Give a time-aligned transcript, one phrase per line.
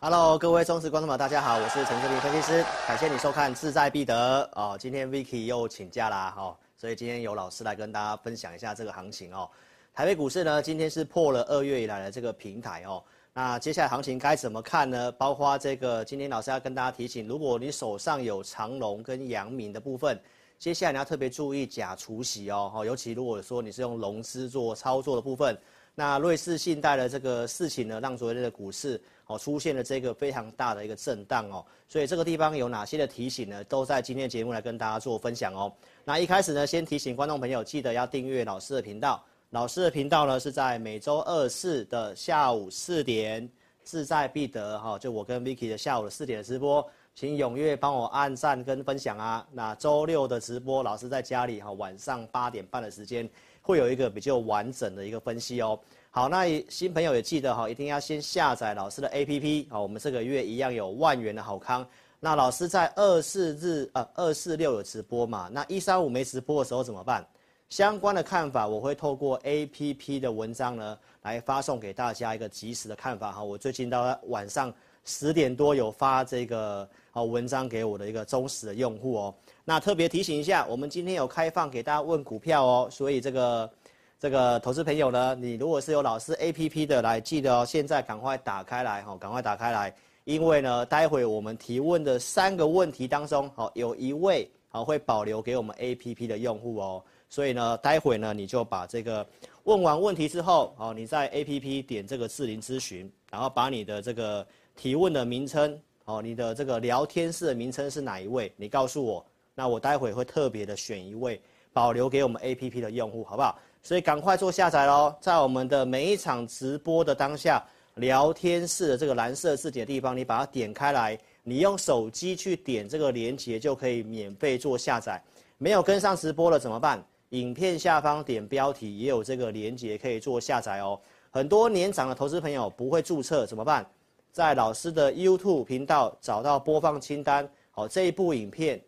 [0.00, 4.76] Hello，各位忠实观众们，大家好，我是陈志玲分析师，感谢你收看志在必得哦。
[4.78, 9.50] 今天 Vicky 又请假啦，哈，所以今天由老师来跟大家分享一下这个行情哦。
[9.92, 13.02] 台北股市呢，今天是破了二月以来的这个平台哦。
[13.34, 15.10] 那接下来行情该怎么看呢？
[15.10, 20.16] 包括这个今天老师要跟大家提醒，如果你手上有长荣跟阳明的部分，
[20.60, 25.58] 接下来你要特别注意假除息哦，尤其如果说你是用融资做操作的部分。
[25.98, 33.64] 那瑞士信贷的这个事情呢，让昨天的股市哦出现了这个非常大的一个震荡哦，所以这个地方有哪些的提醒呢？
[33.64, 35.72] 都在今天节目来跟大家做分享哦。
[36.04, 39.20] 那一开始呢，先提醒观众朋友，记得要订阅老师的频道。
[39.50, 43.50] 老师的频道呢是在每周二四的下午四点，
[43.84, 49.44] 志在必得哈，就我跟 Vicky 的下午的四点的直播，请踊跃帮我按赞跟分享啊。
[49.50, 53.28] 那周六的直播，老师在家里哈，晚上八点半的时间。
[53.68, 55.78] 会有一个比较完整的一个分析哦。
[56.10, 59.68] 好，那新朋友也记得哈，一定要先下载老师的 APP。
[59.68, 61.86] 好，我们这个月一样有万元的好康。
[62.18, 65.50] 那老师在二四日呃二四六有直播嘛？
[65.52, 67.22] 那一三五没直播的时候怎么办？
[67.68, 73.44] 相关的看法我会透过 APP 的文章呢来发送给大家一个即时的看法哈。
[73.44, 74.72] 我最近到晚上
[75.04, 79.34] 十点多有发这个好文章给我的一个忠实的用户哦。
[79.68, 83.70] 那特别提醒一下，我们今天有开放给大家问股票哦，所以这个
[84.18, 99.26] 这个投资朋友呢，你如果是有老师 APP 的，来记得哦，现在赶快打开来哈，赶快打开来，因为呢，待会我们提问的三个问题当中，好，有一位好会保留给我们 APP 的用户哦，所以呢，待会呢，你就把这个
[99.64, 109.22] 问完问题之后，好，你在 APP 点这个智霖咨询，然后把你的这个提问的名称，好，你的这个聊天室的名称是哪一位，你告诉我。
[109.58, 111.40] 那我待会会特别的选一位
[111.72, 113.58] 保留给我们 APP 的用户，好不好？
[113.82, 117.60] 所以赶快做下载喽，在我们的每一场直播的当下，
[117.96, 125.20] 聊天室的这个蓝色字体的地方，你把它点开来，你用手机去点这个连接就可以免费做下载。
[125.56, 127.04] 没有跟上直播了怎么办？
[127.30, 130.96] 影片下方点标题也有这个连接可以做下载哦。
[131.32, 133.84] 很多年长的投资朋友不会注册怎么办？
[134.30, 138.80] 在老师的 YouTube 频道找到播放清单，好，这一部影片。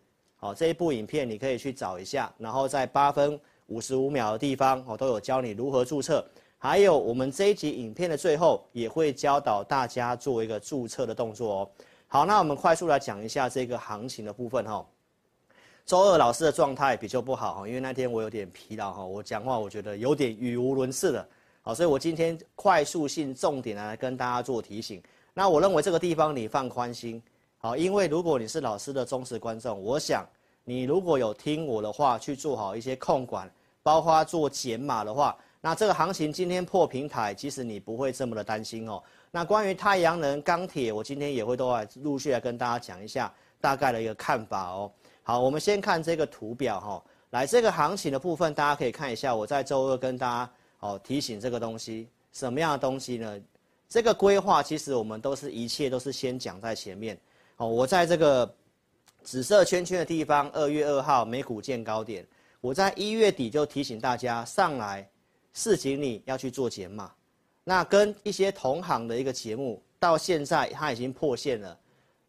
[0.43, 6.25] 好，这一部影片你可以去找一下，然后在八分五十五秒的地方，我都有教你如何注册。
[6.57, 11.71] 还有我们这一集影片的最后也会教导大家做一个注册的动作哦。
[12.07, 14.83] 好，那我们快速来讲一下这个行情的部分哈。
[15.85, 21.29] 周二老师的状态比较不好哈，因为那天我有点疲劳哈，我讲话我觉得有点语无伦次的。
[21.61, 25.03] 好，所以我今天快速性重点来跟大家做提醒。
[25.35, 27.23] 那我认为这个地方你放宽心。
[27.63, 30.27] 好，因为如果你是老师的忠实观众，我想
[30.65, 39.03] 你如果有听我的话去做好一些控管，包括做减码的话，那这个行情今天破平台，其实你不会这么的担心哦。
[39.31, 44.91] 那关于太阳能、钢铁，我今天也会都来陆续来跟大家讲一下大概的一个看法哦。
[45.23, 53.39] 好，我们先看这个图表哈，来这个行情的部分，大家可以看一下，我在周二跟大家哦提醒这个东西，什么样的东西呢？
[53.87, 57.19] 这个规划其实我们都是一切都是先讲在前面。
[57.61, 58.51] 哦，我在这个
[59.23, 62.27] 紫色圈圈的地方，二月二号美股见高点。
[62.63, 65.07] 我在一月底就提醒大家上来，
[65.53, 67.13] 市井你要去做减码。
[67.63, 71.79] 那跟一些同行的一个节目，到现在它已经破线了。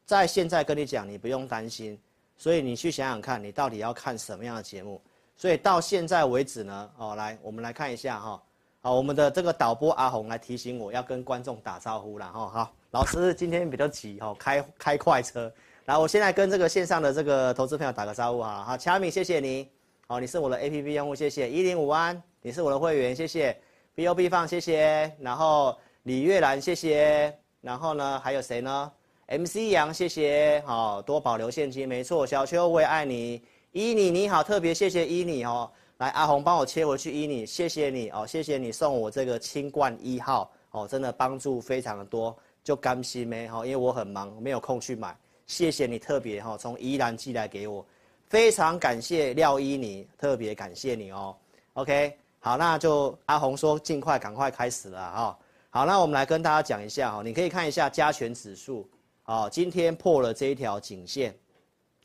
[0.05, 1.97] 在现在跟你讲，你不用担心。
[2.37, 5.01] 所以你去想想看，你到底要看什么样的节目。
[5.37, 8.43] 所以到现在为止呢，哦，来我们来看一下哈。
[8.83, 12.49] 好，我们的这个导播阿红来提醒我要跟观众打招呼了哈。
[12.49, 12.73] 好。
[12.89, 15.49] 老师今天比较急哦，开开快车。
[15.85, 18.65] 来，我现在跟这个线上的这个投资朋友打个招呼啊。
[18.67, 19.69] 好，乔米，谢谢你。
[20.07, 21.49] 好，你是我的 APP 用户，谢谢。
[21.49, 23.57] 一零五安，你是我的会员，谢谢。
[23.95, 25.09] BOB 放，谢谢。
[25.21, 27.33] 然后李月兰，谢谢。
[27.61, 28.91] 然后呢，还有谁呢
[29.27, 32.27] MC 杨谢谢，好、多保留现金，没错。
[32.27, 33.41] 小秋我也爱你，
[33.71, 35.71] 伊妮你好，特别谢谢伊妮哦。
[36.01, 45.15] 来阿红帮我切回去伊妮，谢谢你哦，谢谢你送我这个清冠一号哦，真的帮助非常的多，就甘心没哈，因为我很忙没有空去买，
[45.45, 47.85] 谢谢你特别哈从宜兰寄来给我，
[48.25, 51.37] 非常感谢廖伊妮，特别感谢你哦。
[51.73, 55.39] OK，好，那就阿红说尽快赶快开始了哈。
[55.69, 58.89] 好，那我们来跟大家讲一下哈，你可以看一下加权指数
[59.25, 61.31] 哦，今天破了这一条颈线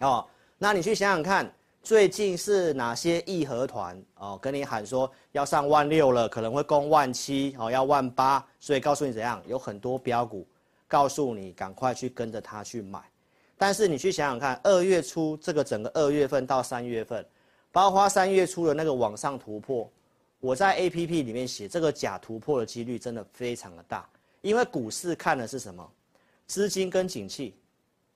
[0.01, 0.23] 哦，
[0.59, 1.51] 那你去想想看。
[1.87, 4.37] 最近是哪些义和团哦？
[4.43, 10.45] 跟你喊说要上万六了，可能会攻万七哦，要万八，所以告诉你怎样，有很多标股，
[10.89, 13.01] 告诉你赶快去跟着他去买。
[13.57, 17.25] 但是你去想想看，二月初这个整个二月份到三月份，
[17.71, 19.89] 包括三月初的那个往上突破，
[20.41, 24.05] 我在 APP 里面写这个假突破的几率真的非常的大，
[24.41, 25.89] 因为股市看的是什么？
[26.49, 27.55] 资金跟景气，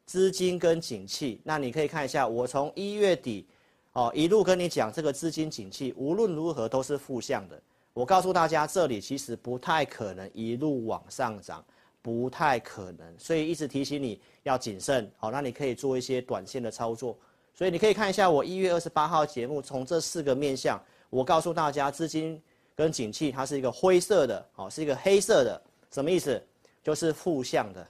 [0.06, 1.40] 资金跟景气。
[1.44, 3.46] 那你可以看一下，我从一月底。
[3.92, 7.60] 哦，一路跟你讲这个资金景气，无论如何都是负向的。
[7.92, 11.64] 我告诉大家，这里其实不太可能一路往上涨，
[12.00, 15.10] 不太可能，所以一直提醒你要谨慎。
[15.16, 17.18] 好，那你可以做一些短线的操作。
[17.52, 22.40] 所以你可以看一下我一月二十八号节目，从这四个面向，我告诉大家，资金
[22.76, 25.60] 跟景气它是一个灰色的，哦，是一个黑色的，
[25.90, 26.40] 什么意思？
[26.82, 27.86] 就是负向的。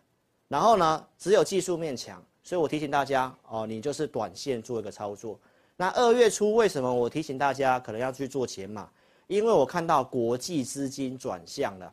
[0.48, 5.38] 然后呢，只有技术面强，所以我提醒大家，哦，你就是短线做一个操作。
[5.80, 8.86] 那二月初为什么我提醒大家可能要去做减码？
[9.28, 11.90] 因为我看到国际资金转向了，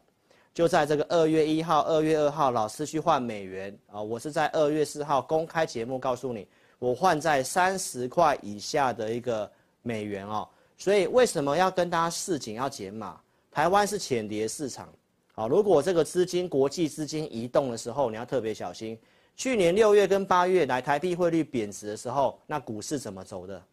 [0.54, 6.46] 就在这个二月一号、二月二号，老师去换美元啊，我是在二月四号公开节目告诉你，
[6.80, 9.50] 我换在三十块以下的一个
[9.84, 10.46] 美元哦。
[10.78, 13.18] 所以为什么要跟大家示警要减码？
[13.50, 14.90] 台湾是浅碟市场，
[15.32, 19.00] 好，如果这个资金国际资金移动的时候，你要特别小心。
[19.38, 23.64] 去年六月跟八月来台币汇率贬值的时候，那股市怎么走的？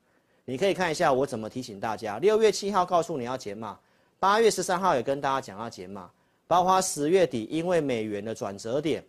[0.46, 2.18] 你可以看一下我怎么提醒大家。
[2.18, 3.78] 六月七号告诉你要减码，
[4.18, 6.10] 八月十三号也跟大家讲要减码，
[6.46, 9.02] 包括十月底因为美元的转折点，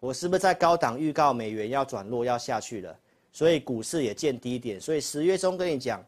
[0.00, 2.96] 我是不是在高档预告美元要转弱要下去了？
[3.32, 4.80] 所以股市也见低点。
[4.80, 6.04] 所以十月中跟你讲，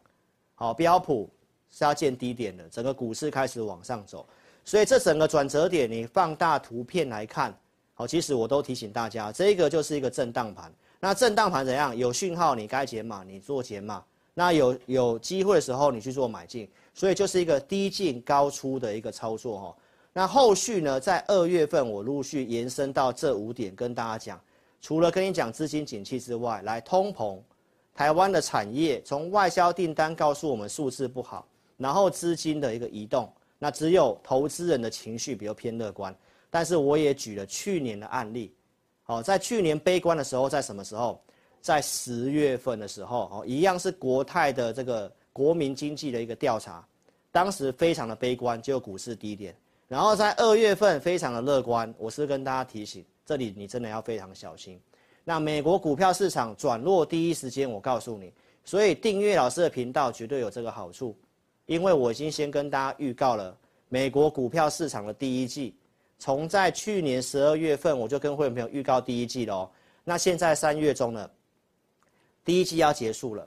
[0.55, 1.29] 好，标普
[1.71, 4.27] 是要见低点的，整个股市开始往上走。
[4.65, 7.57] 所以这整个转折点，你放大图片来看，
[7.93, 10.69] 好，其实我都提醒大家，这个就是一个震荡盘。
[10.99, 11.95] 那震荡盘怎样？
[11.95, 14.03] 有讯号你该减码，你做减码。
[14.39, 19.75] 那有有机会的时候，你去做买进，所以就是一个低进高出的一个操作哈。
[20.13, 24.39] 那后续呢，在二月份我陆续延伸到这五点跟大家讲，
[24.79, 27.39] 除了跟你讲资金景气之外，来通膨，
[27.95, 31.43] 台湾的产业从外销订单告诉我们数字不好，
[31.75, 36.15] 然后资金的一个移动，那只有投资人的情绪比较偏乐观，
[36.51, 38.53] 但是我也举了去年的案例，
[39.01, 41.19] 好，在去年悲观的时候，在什么时候？
[41.61, 46.85] 在十月份的时候，哦，一样是国泰的这个国民经济的一个调查，
[47.31, 49.55] 当时非常的悲观，就股市低点。
[49.87, 54.79] 然后在二月份非常的乐观，我是跟大家提醒，这里你真的要非常小心。
[55.23, 58.31] 那美国股票市场转弱第一时间，我告诉你，
[58.65, 61.15] 所以订阅老师的频道绝对有这个好处，
[61.65, 63.57] 因为我已经先跟大家预告了
[63.89, 65.75] 美国股票市场的第一季，
[66.19, 69.71] 从在去年十二月份我就跟会员朋友预告第一季了哦，
[70.03, 71.29] 那现在三月中了。
[72.47, 73.45] 第一季要结束了，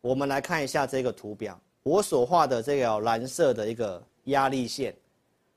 [0.00, 4.96] 我们来看一下这个图表，我所画的这个蓝色的一个压力线，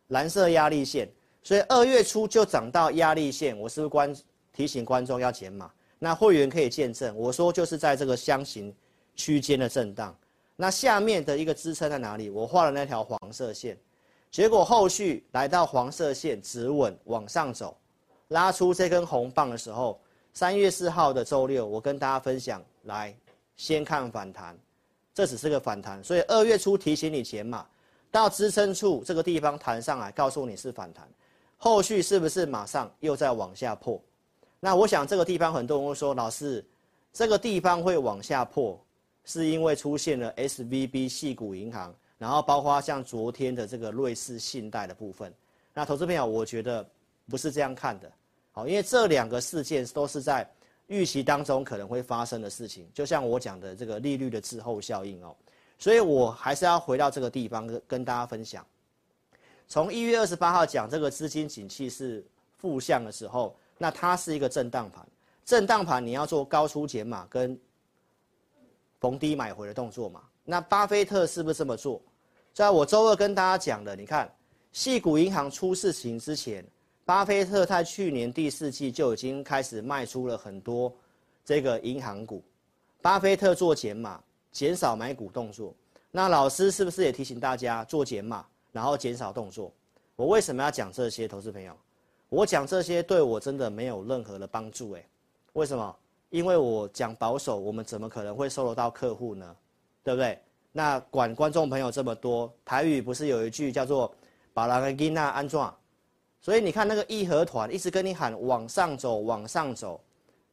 [0.10, 1.10] 蓝色压力线，
[1.42, 4.14] 所以二月初就涨到压力线，我是不是观
[4.52, 5.72] 提醒观众要减码？
[5.98, 8.76] 那会员可以见证，我说就是在这个箱型
[9.16, 10.14] 区间的震荡，
[10.58, 12.30] 那下面的一个支撑在哪里？
[12.30, 13.78] 我画了那条黄色线，
[14.30, 17.78] 结果后续来到黄色线止稳往上走，
[18.28, 19.98] 拉出这根红棒的时候。
[20.38, 23.12] 三月四号的周六，我跟大家分享，来
[23.56, 24.56] 先看反弹，
[25.12, 27.66] 这只是个反弹，所以二月初提醒你减码，
[28.12, 31.10] 到支撑处这个地方弹上来，告诉你是反弹，
[31.58, 34.00] 后续是不是马上又在往下破？
[34.60, 36.64] 那我想这个地方很多人会说，老师，
[37.12, 38.80] 这个地方会往下破，
[39.26, 45.34] 是因为出现了 SVB 系股银行，然后包括像昨天的这个瑞士信贷的部分，
[45.74, 46.88] 那投资朋友，我觉得
[47.28, 48.12] 不是这样看的。
[48.58, 50.50] 好，因为这两个事件都是在
[50.88, 55.36] 预期当中可能会发生的事情，就像我讲的这个利率的滞后效应哦，
[55.78, 58.66] 所以我还是要回到这个地方跟跟大家分享。
[59.68, 62.26] 从一月二十八号讲这个资金景气是
[62.58, 65.08] 负向的时候，那它是一个震荡盘，
[65.46, 67.56] 震荡盘你要做高出减码跟
[69.00, 70.24] 逢低买回的动作嘛？
[70.44, 72.02] 那巴菲特是不是这么做？
[72.56, 74.28] 在我周二跟大家讲的，你看，
[74.74, 76.66] 矽谷银行出事情之前。
[77.08, 80.94] 巴菲特在去年第四季就已经开始卖出了很多
[81.46, 82.44] 这个银行股。
[83.02, 84.22] 巴菲特做减码，
[84.52, 85.74] 减少买股动作。
[86.12, 89.72] 那老师是不是也提醒大家做减码，然后减少动作？
[90.18, 91.74] 我为什么要讲这些，投资朋友？
[92.28, 95.06] 我讲这些对我真的没有任何的帮助诶。
[95.54, 95.96] 为什么？
[96.30, 99.56] 因为我讲保守，我们怎么可能会收得到客户呢？
[100.04, 100.38] 对不对？
[100.74, 104.14] 那管观众朋友这么多，台语不是有一句叫做
[104.54, 105.74] “把拉个吉娜安装”，
[106.48, 110.00] 所以你看那个义和团一直跟你喊往上走，往上走，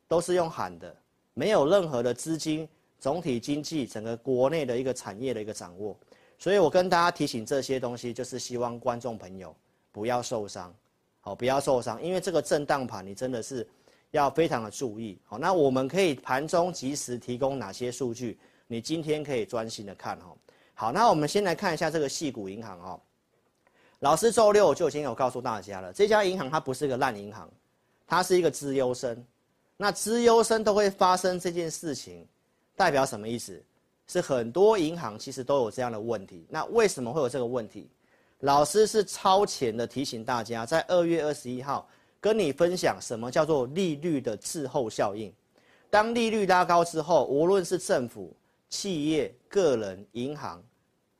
[0.08, 0.92] 都是用喊的。
[1.34, 5.96] 没有任何的资金，总体经济整个国内的一个产业的一个掌握，
[6.36, 9.54] 所以我跟大家提醒这些东西，就是希望观众朋友
[9.92, 10.74] 不要受伤，
[11.20, 13.64] 好，不要受伤，因为这个震荡盘你真的是
[14.10, 18.36] 要非常的注意，好，那我们可以盘中及时提供哪些数据？
[18.66, 20.36] 你今天可以专心的看哈，
[20.74, 23.00] 好，那我们先来看一下这个矽谷银行哦，
[24.04, 27.50] 老师周六就已经有告诉大家了，这家银行它不是个烂银行，
[28.06, 29.24] 它是一个资优生。
[29.78, 32.22] 那资优生都会发生这件事情，
[32.76, 33.58] 代表什么意思？
[34.06, 36.44] 是很多银行其实都有这样的问题。
[36.50, 37.88] 那为什么会有这个问题？
[38.40, 41.88] 老师是超前的提醒大家，在二月二十一号
[42.20, 45.32] 跟你分享什么叫做利率的滞后效应。
[45.88, 48.36] 当利率拉高之后，无论是政府、
[48.68, 50.62] 企业、个人、银行，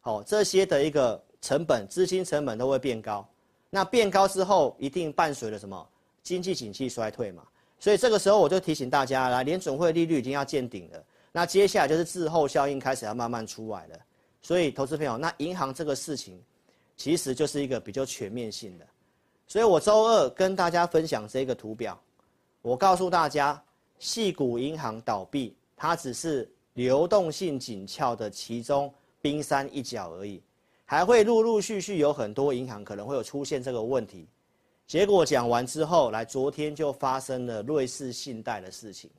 [0.00, 3.28] 好，这些的一个成本、资金成本都会变高。
[3.68, 5.86] 那变高之后，一定伴随着什么？
[6.22, 7.42] 经济景气衰退嘛。
[7.78, 13.98] 所以这个时候我就提醒大家，来，联准会利率已经要见顶了，那接下来就是滞后效应开始要慢慢出来了。
[14.40, 16.42] 所以投资朋友，那银行这个事情，
[16.96, 18.86] 其实就是一个比较全面性的。
[19.46, 22.00] 所以我周二跟大家分享这个图表，
[22.62, 23.62] 我告诉大家，
[23.98, 30.42] 系股银行倒闭，它只是流动性紧俏的其中冰山一角而已，
[30.84, 34.28] 还会陆陆续续有很多银行可能会有出现这个问题。
[34.86, 39.10] 结果讲完之后，来，昨天就发生了瑞士信贷的事情。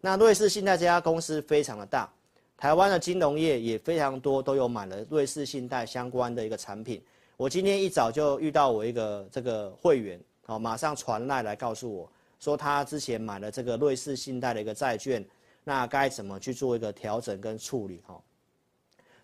[0.00, 2.12] 那瑞士信贷这家公司非常的大，
[2.56, 7.00] 台湾的金融业也非常多，都有买了瑞士信贷相关的一个产品。
[7.36, 15.24] 我今天一早就遇到我一个这个会员，哦，马上传赖来告诉我说，他之前买了这个瑞士信贷的一个债券，
[15.62, 18.02] 那该怎么去做一个调整跟处理？
[18.06, 18.20] 哈，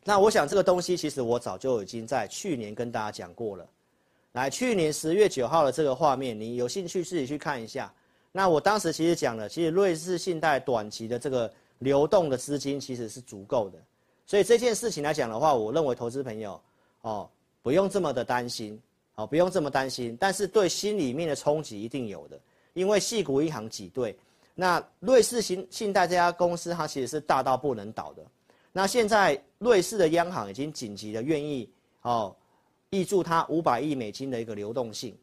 [0.04, 3.66] 那我想这个东西其实我早就已经在去年跟大家讲过了。
[4.32, 7.92] 来，去年十月九号的这个画面，你有兴趣自己去看一下。
[8.32, 13.78] 那我当时其实讲了，其实瑞士信贷短期的这个流动的资金其实是足够的，
[14.24, 16.60] 所以这件事情来讲的话，我认为投资朋友
[17.00, 17.28] 哦
[17.60, 18.80] 不用这么的担心，
[19.16, 22.38] 哦不用这么担心，但是对心里面的冲击一定有的，
[22.74, 24.16] 因为矽谷银行挤兑，
[24.54, 28.22] 那瑞士信信贷这家公司它其实是大到不能倒的，
[28.72, 31.70] 那现在瑞士的央行已经紧急的愿意
[32.02, 32.34] 哦。
[32.92, 35.16] 挹注它五百亿美金的一个流动性，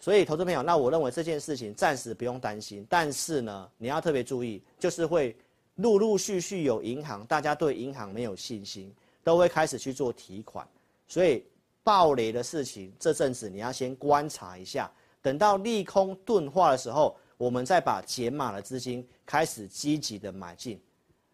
[0.00, 5.36] 所以投资朋友，那我认为这件事情暂时不用担心，但是呢，你要特别注意，就是会
[5.76, 10.66] 陆陆续续有银行，大家对银行没有信心，都会开始去做提款，
[11.06, 11.44] 所以
[11.84, 14.90] 暴雷的事情，这阵子你要先观察一下，
[15.22, 20.76] 等到利空钝化的时候，我们再把解码的资金开始积极的买进。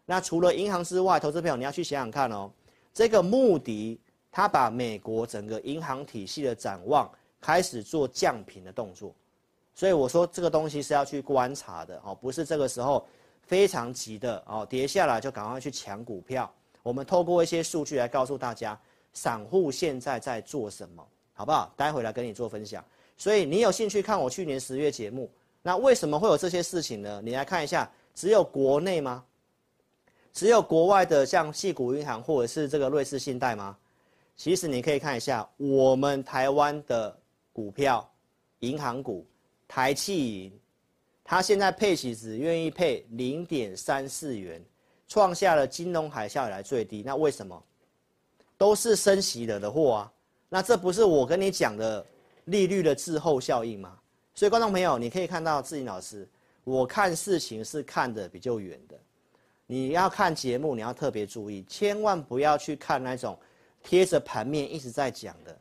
[0.05, 2.51] 那除了银行之外，投资朋友你要去想想看哦，
[2.93, 3.99] 这个穆迪。
[4.35, 7.07] 他把美国整个银行体系的展望
[7.39, 9.13] 开始做降频的动作，
[9.75, 13.05] 所以我说这个东西是要去观察的哦，不是这个时候
[13.43, 16.51] 非常急的哦，跌下来就赶快去抢股票。
[16.81, 18.75] 我们透过一些数据来告诉大家，
[19.13, 21.71] 散户现在在做什么，好不好？
[21.77, 22.83] 待会来跟你做分享。
[23.15, 25.29] 所以你有兴趣看我去年十月节目，
[25.61, 27.21] 那为什么会有这些事情呢？
[27.23, 29.23] 你来看一下，只有国内吗？
[30.33, 33.77] 只有国外的像系股银行或者是这个瑞士信贷吗？
[34.35, 37.15] 其实你可以看一下我们台湾的
[37.51, 38.11] 股票，
[38.59, 39.25] 银行股，
[39.67, 40.59] 台企银，
[41.23, 44.59] 它现在配息只愿意配零点三四元，
[45.07, 47.03] 创下了金融海啸以来最低。
[47.05, 47.63] 那为什么？
[48.57, 50.11] 都是升息惹的祸啊！
[50.49, 52.03] 那这不是我跟你讲的
[52.45, 53.99] 利率的滞后效应吗？
[54.33, 56.27] 所以观众朋友，你可以看到志颖老师，
[56.63, 58.97] 我看事情是看得比较远的。
[59.73, 63.35] 你要看节目，你要特别注意，千万不要去看那种。
[63.81, 65.57] 贴着盘面一直在讲的，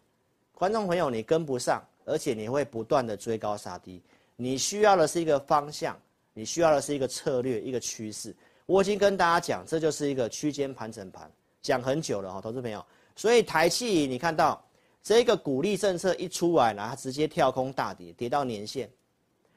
[0.55, 4.03] 观众朋友，你跟不上，而且你会不断的追高杀低。
[4.37, 5.99] 你需要的是一个方向，
[6.35, 8.37] 你需要的是一个策略，一个趋势。
[8.67, 12.85] 我已经跟大家讲，这就是一个区间盘整盘，讲很久了哈，投资朋友。
[13.17, 14.63] 所以台企，你看到
[15.03, 18.91] 这个鼓励政策一出来，然后直接跳空大跌，跌到年线。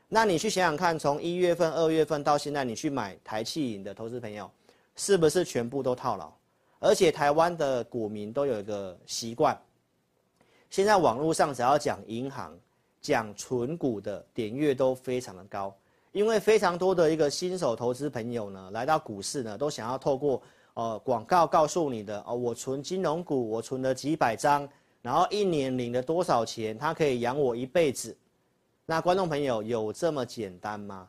[0.07, 4.49] 那你去想想看，从一月份、二月份到现在，你去买台企银的投资朋友，
[4.95, 6.31] 是不是全部都套牢？
[6.79, 9.59] 而且台湾的股民都有一个习惯，
[10.69, 12.55] 现在网络上只要讲银行，
[13.01, 15.75] 讲存股的点阅都非常的高，
[16.11, 20.39] 因为非常多的一个新手投资朋友呢，来到股市呢，都想要透过
[20.75, 24.69] 呃广告告诉你的哦，我存金融股，我存了几百张，
[25.01, 28.15] 然后一年领了多少钱，它可以养我一辈子。
[28.85, 31.07] 那观众朋友有这么简单吗？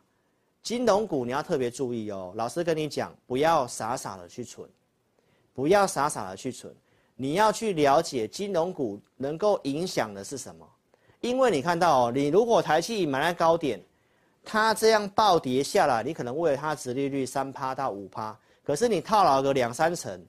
[0.62, 4.68] 金融股你要特别注意哦，老师跟你讲，不要傻傻的去存，
[5.52, 6.74] 不要傻傻的去存。
[7.14, 10.66] 你要去了解金融股能够影响的是什么？
[11.20, 13.80] 因为你看到哦，你如果台企买在高点，
[14.42, 20.24] 它这样暴跌下来，你可能为了它殖利率三趴到五趴，可是你套牢个两三成，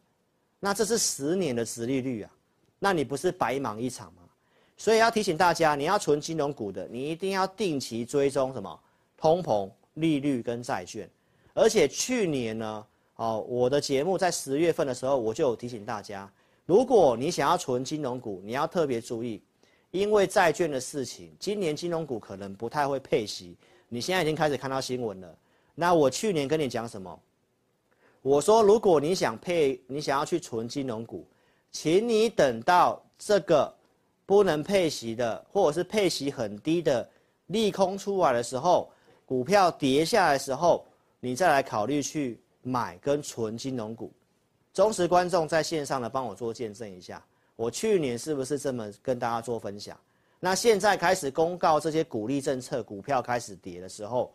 [0.60, 2.32] 那这是十年的殖利率啊，
[2.78, 4.14] 那你不是白忙一场？
[4.78, 8.80] 所以要提醒大家，你要存金融股的，你一定要定期追踪什么
[9.18, 11.10] 通膨、利率跟债券，
[11.54, 16.32] 而且去年呢，哦，我的节目在十月份的时候，我就有提醒大家。
[16.66, 19.42] 如果你想要存金融股，你要特别注意，
[19.90, 23.58] 因为债券的事情，今年金融股可能不太会配息。
[23.90, 25.36] 你现在已经开始看到新闻了。
[25.74, 27.20] 那我去年跟你讲什么？
[28.22, 31.26] 我说，如果你想配，你想要去存金融股，
[31.72, 33.74] 请你等到这个
[34.28, 37.10] 不能配息的，或者是配息很低的
[37.48, 38.92] 利空出来的时候，
[39.26, 40.86] 股票跌下来的时候，
[41.22, 44.12] 你再来考虑去买跟存金融股。
[44.74, 49.98] 忠实观众在线上的，帮我做见证一下，我去年是不是这么跟大家做分享？
[50.40, 54.32] 那现在开始公告这些鼓励政策，股票开始跌的时候，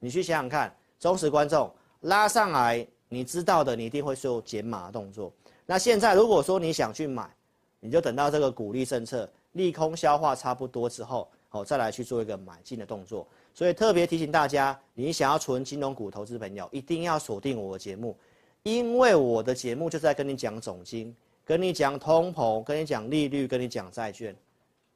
[0.00, 5.32] 你去想想看，忠实观众拉上来，你知道的，你一定会做减码动作。
[5.64, 7.32] 那现在如果说你想去买，
[7.80, 13.26] 你就等到这个鼓励政策利空消化差不多之后，好再来去做一个买进的动作。
[13.52, 18.16] 所以特别提醒大家，你想要存金融股投资朋友，一定要锁定我的节目。
[18.62, 24.36] 因为我的节目就在跟你讲总金，跟你讲通膨，跟你讲利率，跟你讲债券，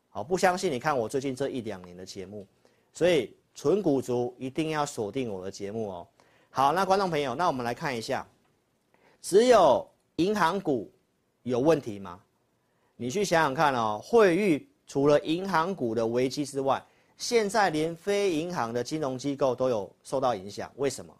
[0.08, 2.44] 好，不相信你看我最近这一两年的节目，
[2.92, 6.06] 所以存股族一定要锁定我的节目哦。
[6.50, 8.26] 好，那观众朋友，那我们来看一下，
[9.22, 10.90] 只有银行股
[11.44, 12.20] 有问题吗？
[13.00, 16.84] 你去想想看哦，惠誉除了银行股的危机之外，
[17.16, 21.10] 现在连非银行的金融机构都有受到影响，为什么？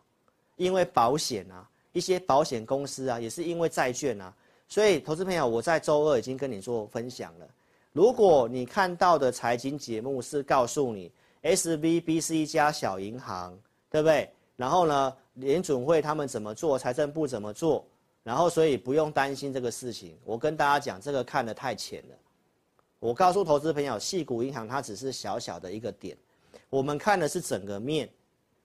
[0.57, 1.67] 因为保险啊。
[1.93, 4.33] 一些保险公司啊，也是因为债券啊，
[4.69, 7.49] 所以投资朋友，我在周二已经跟你做分享了。
[7.95, 11.11] 如果你看到的财经节目是告诉你
[11.43, 13.59] SVB 是一家小银行，
[13.91, 14.31] 对不对？
[14.55, 17.85] 然后呢，联准会他们怎么做，财政部怎么做，
[18.23, 20.19] 然后所以不用担心这个事情。
[20.25, 22.15] 我跟大家讲，这个看得太浅了。
[22.99, 26.17] 我告诉投资朋友，矽谷银行它只是小小的一个点，
[26.69, 28.09] 我们看的是整个面，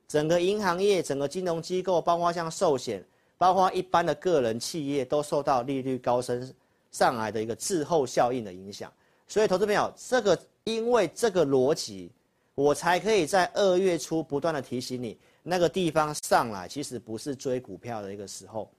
[0.07, 3.05] 整个银行业，整个金融机构，包括像寿险。
[3.37, 6.53] 包括一般的个人企业都受到利率高升
[6.89, 8.89] 上来的一个滞后效应的影响，
[9.27, 12.09] 所以投资朋友，这个因为这个逻辑，
[12.55, 18.71] 我才可以在二月初不断的提醒你，那个地方上来其实不是追股票的一个时候，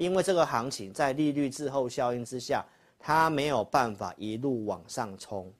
[0.00, 2.64] 因为这个行情在利率滞后效应之下，
[2.98, 5.52] 它没有办法一路往上冲，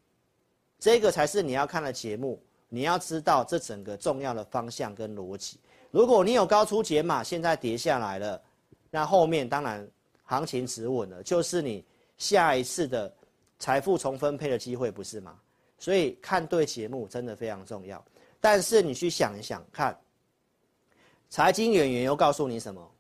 [0.79, 5.61] 这个才是你要看的节目，你要知道这整个重要的方向跟逻辑。
[5.91, 8.43] 如果你有高出解码，现在跌下来了，
[8.91, 9.87] 那后面当然
[10.25, 11.85] 行情止稳了，就是你
[12.17, 13.15] 下一次的
[13.59, 15.39] 财富重分配的机会，不是吗？
[15.79, 18.03] 所以看对节目真的非常重要。
[18.41, 19.95] 但是你去想一想看，
[21.29, 22.91] 财经演员又告诉你什么？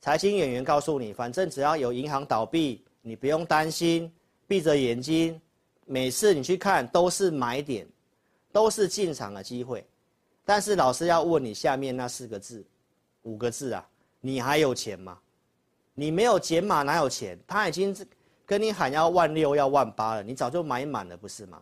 [0.00, 4.10] 财经演员告诉你，反正只要有银行倒闭，你不用担心，
[4.46, 5.40] 闭着眼睛，
[5.86, 7.86] 每次你去看都是买点，
[8.52, 9.84] 都是进场的机会。
[10.44, 12.64] 但是老师要问你下面那四个字，
[13.22, 13.86] 五个字啊，
[14.20, 15.18] 你还有钱吗？
[15.94, 17.38] 你没有减码哪有钱？
[17.46, 17.94] 他已经
[18.46, 21.60] 跟你喊要万六要万八了，你早就买满了不是吗？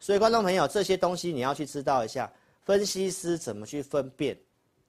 [0.00, 2.30] 所以观众朋友，这些东西你要去知道一下，
[2.64, 4.36] 分析师怎么去分辨。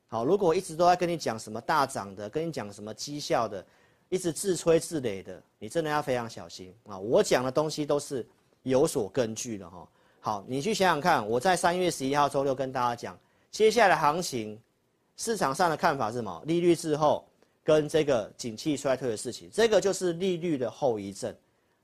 [0.09, 3.63] 好，如果一直都在跟你讲什么大涨的，跟你讲什么绩效的，
[4.09, 6.97] 一直自吹自擂的，你真的要非常小心啊！
[6.97, 8.27] 我讲的东西都是
[8.63, 9.87] 有所根据的哈。
[10.19, 13.17] 好，你去想想看，我在三月十一号周六跟大家讲。
[13.51, 14.59] 接下来的行情，
[15.15, 16.41] 市场上的看法是什么？
[16.45, 17.23] 利率滞后
[17.63, 21.33] 跟这个景气衰退的事情，这个就是利率的后遗症。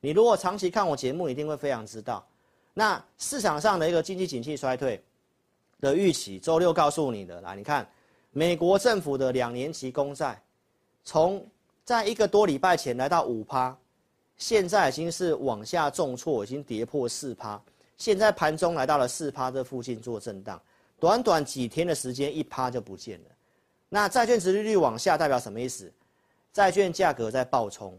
[0.02, 2.26] 你如果长期看我节目，一定会非常知道。
[2.74, 5.00] 那市场上的一个经济景气衰退
[5.80, 7.88] 的预期，周六告诉你的，来，你看
[8.38, 10.38] 美国政府的两年期公债，
[11.06, 11.42] 从
[11.86, 13.74] 在一个多礼拜前来到五趴，
[14.36, 17.64] 现在已经是往下重挫，已经跌破四趴，
[17.96, 20.62] 现在盘中来到了四趴这附近做震荡。
[21.00, 23.30] 短短几天的时间，一趴就不见了。
[23.88, 25.90] 那债券殖利率往下代表什么意思？
[26.52, 27.98] 债券价格在暴冲，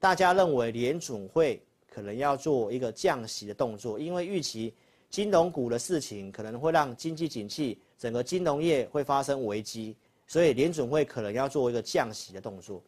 [0.00, 1.62] 大家认为联准会
[1.92, 4.72] 可能要做一个降息的动作，因为预期
[5.10, 12.82] 金融股的事情可能会让经济景气，整个金融业会发生危机，所以联准会可能要做一个降息的动作。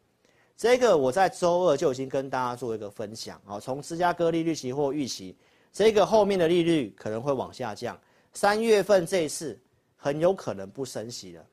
[0.57, 5.37] 这个我在周二就已经跟大家做一个分享啊，从芝加哥利率期货预期，
[5.73, 7.97] 这个后面的利率可能会往下降，
[8.33, 9.57] 三月份这一次
[9.97, 11.47] 很有可能不升息了，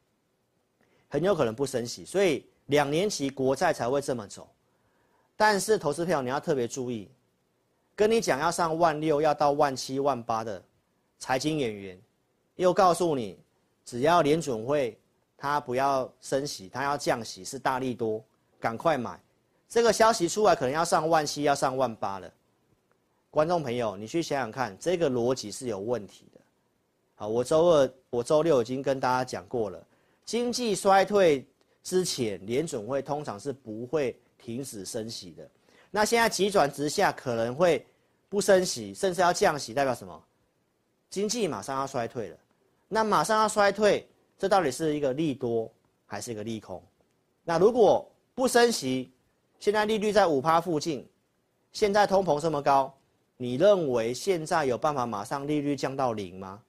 [1.07, 4.49] 很有可能不升息，所以两年期国债才会这么走。
[5.37, 7.07] 但是投资票你要特别注意，
[7.95, 10.63] 跟你讲要上万六，要到万七万八的
[11.19, 12.01] 财经演员，
[12.55, 13.37] 又告诉你，
[13.85, 14.99] 只要联准会
[15.37, 18.23] 他不要升息，他要降息是大利多。
[18.57, 19.19] 赶快买，
[19.69, 22.31] 这个消息出来可能要上万七，要上万八了。
[23.29, 26.41] 观众朋友，你去想想看，这个逻辑是有问题的。
[27.13, 29.85] 好，我周二、我周六已经跟大家讲过了，
[30.23, 31.45] 经济衰退
[31.83, 35.47] 之前，联准会通常是不会停止升息的。
[35.91, 37.85] 那现在急转直下，可能会
[38.29, 40.23] 不升息，甚至要降息，代表什么？
[41.09, 42.37] 经济马上要衰退了。
[42.87, 45.71] 那马上要衰退，这到底是一个利多
[46.05, 46.81] 还是一个利空？
[47.43, 49.11] 那如果不升息，
[49.59, 51.07] 现在利率在五趴附近，
[51.71, 52.93] 现在通膨这么高，
[53.37, 56.61] 你认为现在有办法马上利率降到零吗？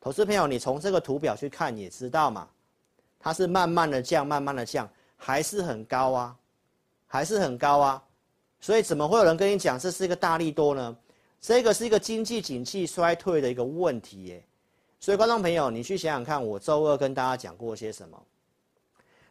[0.00, 2.48] 投资朋友，你从这个图表去看也知道嘛，
[3.18, 6.36] 它是慢慢的降，慢慢的降，还是很高啊，
[7.06, 8.02] 还是很高啊，
[8.60, 10.96] 所以怎么会有人跟你讲这是一个大利多呢？
[11.40, 14.44] 这个是一个经济景气衰退的一个问题耶，
[15.02, 18.16] 所以观众朋友，你去想想看，我周二跟大家讲过些什么？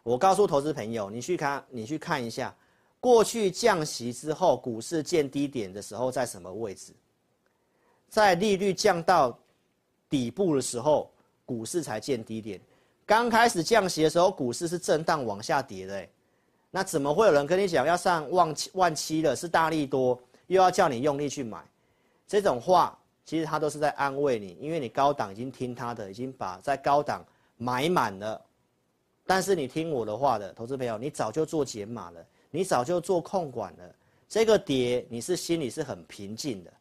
[0.04, 2.54] 我告诉投资朋友，你去看，你去看一下，
[3.00, 6.92] 过去降息之后，股市见低点的时候在什么位置？
[8.10, 9.40] 在利率降到
[10.10, 11.10] 底部的时候，
[11.46, 12.60] 股市才见低点。
[13.06, 16.06] 刚开始降息的时候，股市是震荡往下跌的。
[16.70, 21.64] 那怎么会有人跟你讲要上万七万七了，是大利多，又要叫你用力去买？
[22.28, 22.98] 这种话
[23.32, 28.42] 其实他都是在安慰你，因为你高档已经听他的，已经把在高档买满了。
[29.26, 33.96] 但是你听我的话的投资朋友，你早就做减码了，你早就做控管了。
[34.28, 36.74] 这个跌你是心里是很平静的，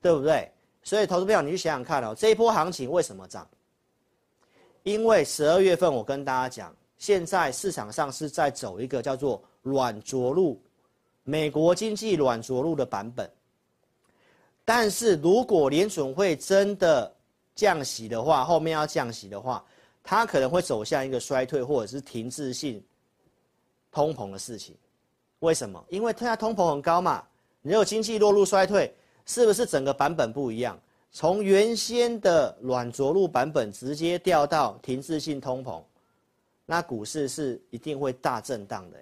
[0.00, 0.48] 对不对？
[0.84, 3.44] 所以投资朋友，你去想想看哦，这一波行情为什么涨？
[4.84, 10.62] 因为十二月份我跟大家讲，现在市场上是在走一个叫做软着陆，
[11.24, 13.28] 美国经济软着陆的版本。
[14.64, 17.12] 但是如果联准会真的
[17.54, 19.64] 降息的话，后面要降息的话。
[20.04, 22.82] 它可能会走向一个衰退或者是停滞性
[23.92, 24.74] 通膨的事情，
[25.38, 25.80] 为什么？
[25.88, 27.22] 因为它通膨很高嘛，
[27.60, 28.92] 你有经济落入衰退，
[29.26, 30.76] 是不是整个版本不一样？
[31.12, 35.80] 从原先的软着陆版本直接掉到停滞性通膨，
[36.66, 38.98] 那股市是一定会大震荡的。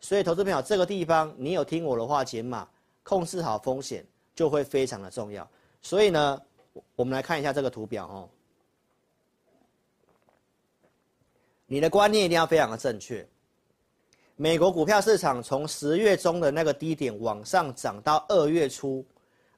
[0.00, 2.68] 所以，投资朋友，这个地方你有听我的话减码，
[3.02, 4.04] 控制好风险
[4.36, 5.48] 就会非常的重要。
[5.82, 6.40] 所以呢，
[6.94, 8.28] 我们来看一下这个图表哦。
[11.66, 13.26] 你的观念一定要非常的正确。
[14.36, 19.04] 美国股票市场从十月中的那个低点往上涨到二月初，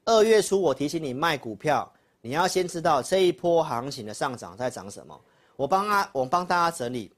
[0.05, 5.21] 二月初我提醒你卖股票，你要先知道这一波行情的上涨在涨什么。
[5.57, 7.11] 我帮啊，我帮大家整理，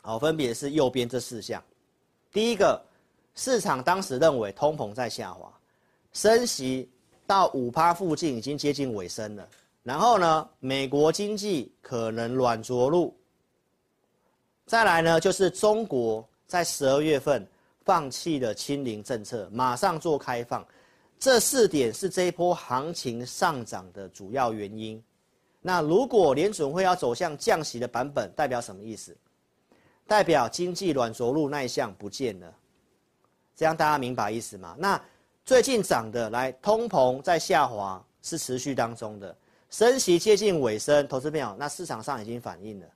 [0.00, 1.62] 好，分别是右边这四项。
[2.32, 2.82] 第一个，
[3.34, 5.52] 市场当时认为通膨在下滑，
[6.14, 6.90] 升息
[7.32, 9.48] 到五趴附近已经接近尾声了。
[9.82, 13.16] 然后呢，美国经济可能软着陆。
[14.66, 17.48] 再来呢，就是中国在十二月份
[17.86, 20.62] 放弃了清零政策，马上做开放，
[21.18, 25.02] 这四点是这一波行情上涨的主要原因。
[25.62, 29.16] 那如果联准会要走向降息的版本，代表什么意思？
[30.06, 32.54] 代表经济软着陆那一项不见了，
[33.56, 34.76] 这样大家明白意思吗？
[34.78, 35.02] 那
[35.44, 39.36] 最近涨的来，通膨在下滑是持续当中的，
[39.70, 42.86] 升息接近尾声，投资朋友，那市场上已经反映了。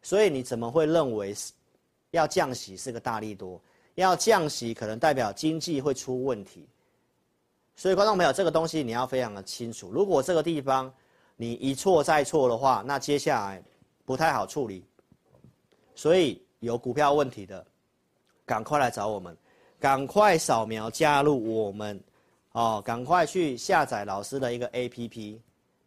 [0.00, 1.52] 所以你怎么会认为是
[2.12, 3.60] 要降息是个大利多？
[3.96, 6.66] 要降息可能代表经济会出问题。
[7.74, 9.90] 所以观众朋友，这个东西你要非常的清楚。
[9.90, 10.92] 如果这个地方
[11.36, 13.60] 你一错再错的话，那接下来
[14.04, 14.84] 不太好处理。
[15.96, 17.64] 所以有股票问题的，
[18.46, 19.36] 赶快来找我们，
[19.84, 22.02] 赶快扫描加入我们，
[22.52, 25.38] 哦，赶快去下载老师的一个 APP，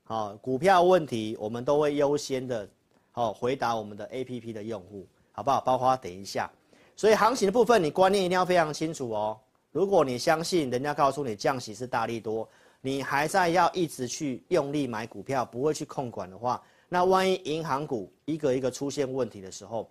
[0.04, 2.70] 好，股票问题我们都会优先的。
[3.14, 5.60] 哦，回答我们的 APP 的用户，好不好？
[5.62, 6.48] 包括等一下，
[6.96, 9.36] 所以行情的部分，你观念一定要非常清楚哦。
[9.72, 12.48] 如果你相信人家告诉你降息是大利多，
[12.82, 19.90] 你还在要一直去用力买股票，不会去控管的话，那万一银行股一个一个出现问题的时候，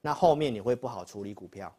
[0.00, 1.74] 那后面你会不好处理股票。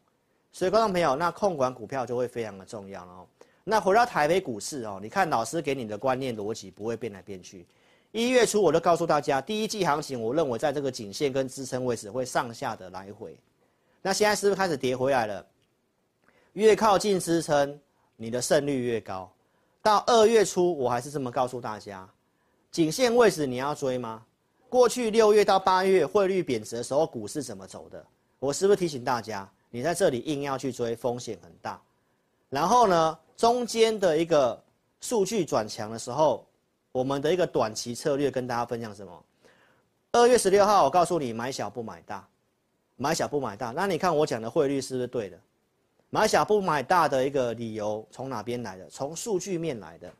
[0.52, 3.26] 所以观众朋友，那控管股票就会非常的重要哦。
[3.64, 7.66] 那回到台北股市哦，你看老师给你的观念逻辑不会变来变去。
[8.10, 13.34] 一月初我就告诉大家，第一季行情我认为在这个颈线跟支撑位置会上下的来回。
[14.02, 15.46] 那现在是不是开始跌回来了？
[16.52, 17.80] 越靠近支撑，
[18.16, 19.32] 你的胜率越高。
[19.80, 22.06] 到二月初，我还是这么告诉大家，
[22.70, 24.22] 颈线位置你要追吗？
[24.68, 28.04] 过去六月到八月汇率贬值的时候，股市怎么走的？
[28.38, 31.80] 我是不是提醒大家，你在这里硬要去追，风险很大。
[32.50, 34.62] 然后呢，中间的一个
[35.00, 36.46] 数据转强的时候，
[36.92, 39.24] 我们的一个短期策略跟大家分享什么？
[40.12, 42.28] 二月十六号，我告诉你买小不买大。
[42.96, 45.40] 买小不买大，那你看我讲的汇率是不是对的？
[46.10, 48.86] 买小不买大的一个理由从哪边来的？
[48.90, 50.12] 从数据面来的。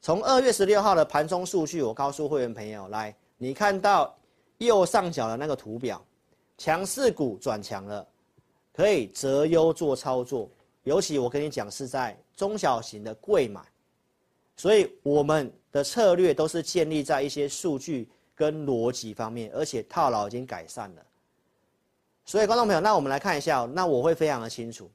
[0.00, 4.12] 从二月十六号的盘中数据，我告诉会员朋友，来，你看到
[4.58, 6.04] 右上角的那个图表，
[6.58, 8.04] 强势股转强了，
[8.72, 10.48] 可以择优做操作。
[10.84, 13.60] 尤其我跟你讲是在中小型的柜买，
[14.56, 21.06] 所以我们的策略都是建立在一些数据跟逻辑方面，而且套牢已经改善了。
[22.24, 24.90] 所以，观众朋友，那我们来看一下，那我会非常的清楚。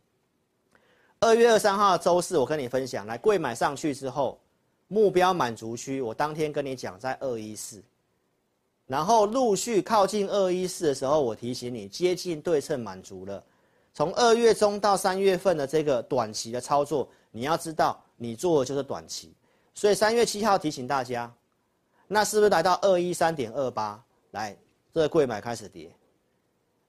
[1.20, 4.40] 二月二三号周四，我跟你分享，来柜买上去之后，
[4.88, 7.84] 目标满足区，我当天跟你讲在二一四，
[8.86, 13.44] 然后陆续靠近二一四的时候，我提醒你接近对称满足了。
[13.98, 19.34] 从二月中到三月份的这个短期的操作，你要知道，你做的就是短期。
[19.74, 21.34] 所以三月七号提醒大家，
[22.08, 24.00] 那是不是来到二一三点二八？
[24.34, 24.56] 来，
[24.94, 25.90] 这个柜买开始跌。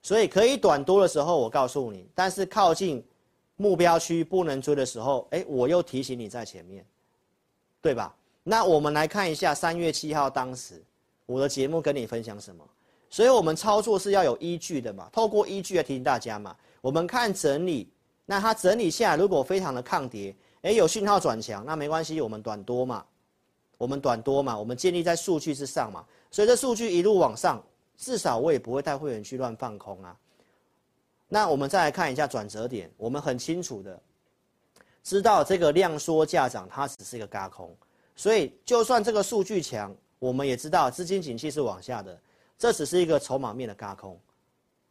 [0.02, 3.02] 所以可以短多的时候，我告诉你，但是靠近
[3.56, 6.84] 目标区不能追的时候，哎，我又提醒你在前面，
[7.80, 8.14] 对吧？
[8.42, 10.74] 那我们来看一下三月七号当时
[11.24, 12.62] 我的节目跟你分享什么？
[13.08, 16.54] 所以我们操作是要有依据的嘛，透过依据来提醒大家嘛。
[16.80, 17.90] 我们看整理，
[18.26, 23.04] 那它整理下来如果非常的抗跌，哎，有讯号转强，那没关系，我们短多嘛，
[23.76, 27.62] 我们短多嘛，我们建立在数据之上嘛，所以这数据一路往上。
[28.00, 30.16] 至少我也不会带会员去乱放空啊。
[31.26, 34.00] 那我们再来看一下转折点，我们很清楚的
[35.02, 37.76] 知道这个量缩价涨，它只是一个轧空，
[38.14, 42.16] 所以就算这个数据强，我们也知道资金景气是往下的，
[42.56, 44.16] 这只是一个筹码面的轧空。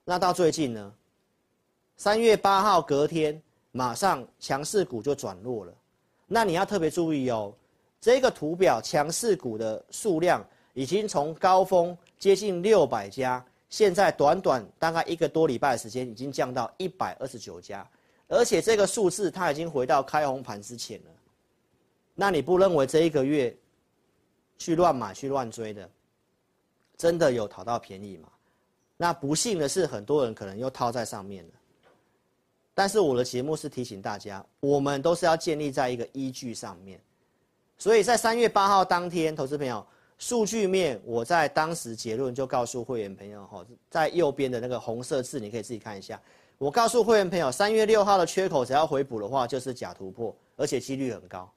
[0.04, 0.94] 那到最近呢，
[1.98, 5.74] 三月八号隔天马上强势股就转弱了，
[6.28, 7.52] 那你要特别注意哦，
[8.00, 11.98] 这个图表强势股的数量已经从高峰。
[12.20, 17.88] 接近六百家，现在短短大概一个多礼拜的时间，已经降到一百二十九家，
[18.28, 21.12] 而且这个数字它已经回到开红盘之前了。
[22.16, 23.56] 那你不认为这一个月
[24.58, 25.88] 去乱买、去乱追的，
[26.98, 28.30] 真的有讨到便宜吗？
[28.98, 31.52] 那不幸的是，很多人可能又套在上面了。
[32.78, 37.02] 但是我的节目是提醒大家，我们都是要建立在一个依据上面。
[37.76, 39.84] 所以在三月八号当天，投资朋友。
[40.20, 46.22] 数据面，我在当时结论就告诉会员朋友哈，在右边的那个红色字，你可以自己看一下。
[46.60, 51.52] 我告诉会员朋友，三月六号的缺口只要回补的话，就是假突破，而且几率很高。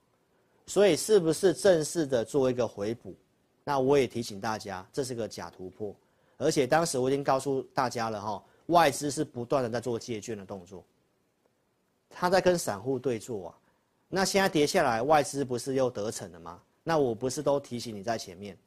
[0.66, 3.14] 所以是不是正式的做一个回补？
[3.62, 5.94] 那我也提醒大家，这是个假突破。
[6.38, 10.83] 而且当时我已经告诉大家了哈，外资是不断的在做借券的动作，
[12.11, 13.55] 他在跟散户对坐啊。
[14.09, 16.61] 那现在跌下来，外资不是又得逞了吗？
[16.83, 18.59] 那我不是都提醒你在前面，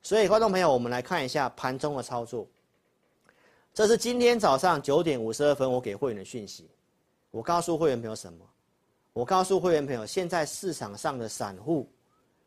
[0.00, 2.46] 所以观众朋友，我们来看一下盘中的操作。
[3.74, 6.70] 这是今天早上九点五十二分我给会员的讯息。
[7.30, 8.44] 我告诉会员朋友什么？
[9.12, 11.88] 我告诉会员朋友，现在市场上的散户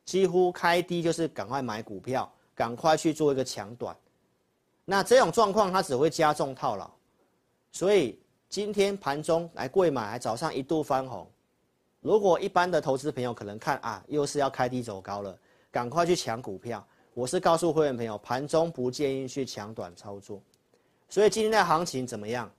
[0.04, 3.96] 几乎开低就是赶快买股票，赶快去做一个抢短。
[4.86, 6.90] 那这种状况它只会加重套牢。
[7.72, 8.18] 所以
[8.52, 11.26] 今天盘中来贵买，来早上一度翻红。
[12.02, 15.40] 如果一般的投资朋友可能看啊，又是要开低走高了，
[15.72, 16.86] 赶快去抢股票。
[17.14, 20.42] 我是告诉会员朋友，盘中不建议去抢短操作。
[21.08, 22.52] 所以今天的行情怎么样？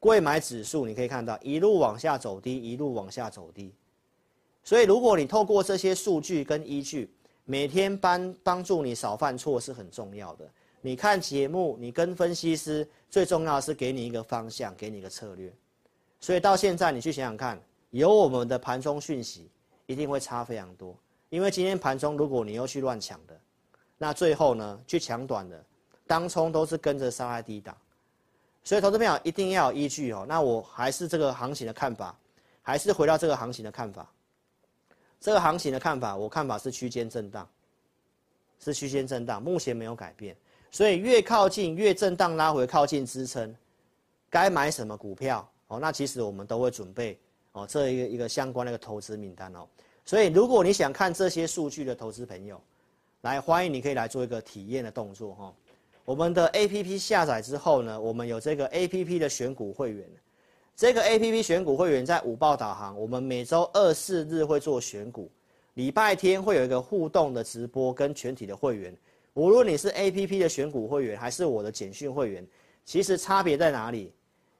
[0.00, 3.70] 贵买指数你可以看到一路往下走低，一路往下走低。
[4.64, 7.12] 所以如果你透过这些数据跟依据，
[7.44, 10.50] 每天帮帮助你少犯错是很重要的。
[10.82, 15.50] 你看节目，你跟分析师，最重要的是给你一个方向，给你一个策略。
[16.20, 17.58] 所以到现在你去想想看。
[17.90, 19.50] 有我们的盘中讯息，
[19.84, 20.96] 一定会差非常多。
[21.28, 23.38] 因为今天盘中，如果你又去乱抢的，
[23.98, 25.62] 那最后呢，去抢短的，
[26.06, 27.76] 当冲都是跟着杀在低档。
[28.64, 30.24] 所以，投资朋友一定要有依据哦。
[30.26, 32.18] 那我还是这个行情的看法，
[32.62, 34.10] 还是回到这个行情的看法。
[35.20, 37.46] 这个行情的看法，我看法是区间震荡，
[38.58, 40.34] 是区间震荡，目前没有改变。
[40.72, 43.54] 所以越靠近越震荡拉回靠近支撑，
[44.28, 45.78] 该买什么股票哦？
[45.78, 47.16] 那其实我们都会准备。
[47.52, 49.68] 哦，这一个一个相关的一个投资名单哦。
[50.06, 52.58] 所以如果你想看这些数据的投资朋友，
[53.20, 55.54] 来欢迎你可以来做一个体验的动作哈。
[56.06, 60.08] 我们的 APP 下载之后呢，我们有这个 APP 的选股会员。
[60.74, 65.30] 这个 APP 选股会员在午报导航，我们每周二四日会做选股，
[65.74, 68.96] 礼拜天会有一个互动的直播跟全体的会员。
[69.34, 72.46] 无论你是 APP 的选股会员还是我的简讯会员，
[72.84, 74.12] 其实差别在哪里？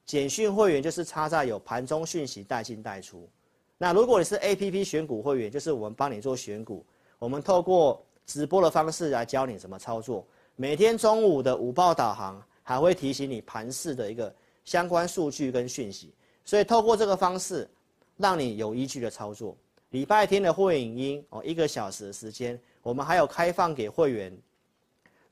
[0.07, 3.29] 简讯会员就是差在有盘中讯息带进带出。
[3.77, 6.85] 那如果你是 APP 选股会员，就是我们帮你做选股，
[7.19, 10.27] 我们透过直播的方式来教你怎么操作。
[10.57, 17.69] 每天中午的午报导航还会提醒你盘市的一个相关数据跟讯息，所以透过这个方式，
[18.17, 19.55] 让你有依据的操作。
[19.91, 24.35] 礼拜天的会影音哦，一个小时的时间，我们还有开放给会员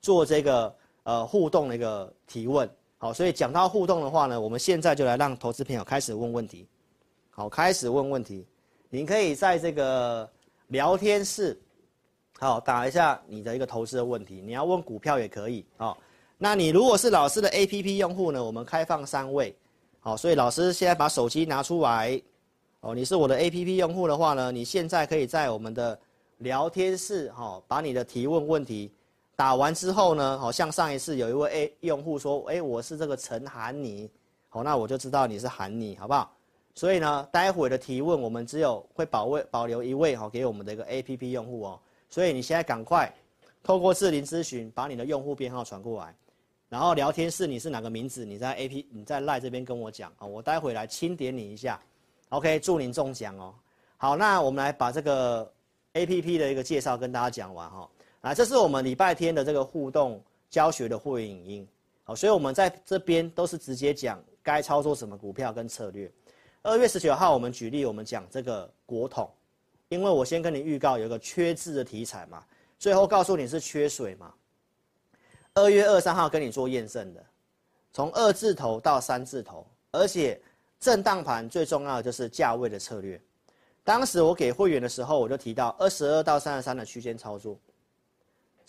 [0.00, 2.68] 做这个呃互动的一个提问。
[2.98, 6.66] 好，所以讲到互动的话呢，我们现在就来让投资朋友开始问问题。
[7.30, 8.46] 好，开始问问题，
[8.90, 10.28] 您可以在这个
[10.66, 11.58] 聊天室，
[12.38, 14.42] 好打一下你的一个投资的问题。
[14.44, 15.96] 你要问股票也可以，好，
[16.36, 19.56] 那你如果是老师的 APP 用户呢，我们开放三位，
[20.00, 22.20] 好，所以老师现在把手机拿出来，
[22.80, 25.98] 哦，你是我的 APP 用户的话呢，你现在可以在我们的
[26.38, 28.90] 聊天室，哈，把你的提问问题
[29.40, 34.10] 打完之后呢，好像上一次有一位 A 用户说，哎，我是这个陈涵妮，
[34.50, 36.30] 好，那我就知道你是涵妮，好不好？
[36.74, 41.80] 所以呢，待会的提问我们只有会保卫保留一位哈，给我们的一个 APP 用户哦。
[42.10, 43.10] 所以你现在赶快
[43.62, 46.14] 透过智霖咨询把你的用户编号传过来，
[46.68, 48.26] 然后聊天室你是哪个名字？
[48.26, 51.80] 你在 AP 你在 LINE 这边跟我讲啊，我待会来清点你一下
[52.28, 53.54] ，OK，祝您中奖哦。
[53.96, 55.50] 好，那我们来把这个
[55.94, 57.88] APP 的一个介绍跟大家讲完哈。
[58.20, 61.68] 啊，这是我们礼拜天的这个互动教学的会影音，
[62.04, 66.10] 好，所以我们在这边都是直接讲该操作什么股票跟策略。
[66.62, 69.30] 二月十九号，我们举例，我们讲这个国统，
[69.88, 72.44] 因为我先跟你预告有一个缺字的题材嘛，
[72.78, 74.34] 最后告诉你是缺水嘛。
[75.54, 77.24] 二月二三号跟你做验证的，
[77.92, 80.38] 从二字头到三字头，而且
[80.78, 83.18] 震荡盘最重要的就是价位的策略。
[83.82, 87.58] 当时我给会员的时候，我就提到二十二到三十三的区间操作，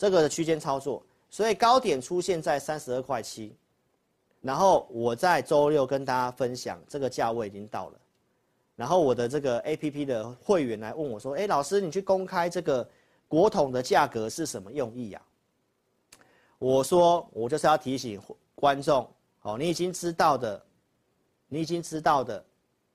[0.02, 3.56] 这个区间操作，所以高点出现在三十二块七。
[4.42, 8.00] 然后我在周六跟大家分享，这个价位已经到了。
[8.76, 12.90] 然后我的这个 APP 的会员来问我说：“哎，老师，你去公开这个
[13.28, 15.22] 国统的价格是什么用意啊？”
[16.58, 18.20] 我说：“我就是要提醒
[18.56, 19.08] 观众，
[19.44, 20.60] 哦，你已经知道的，
[21.48, 22.44] 你已经知道的，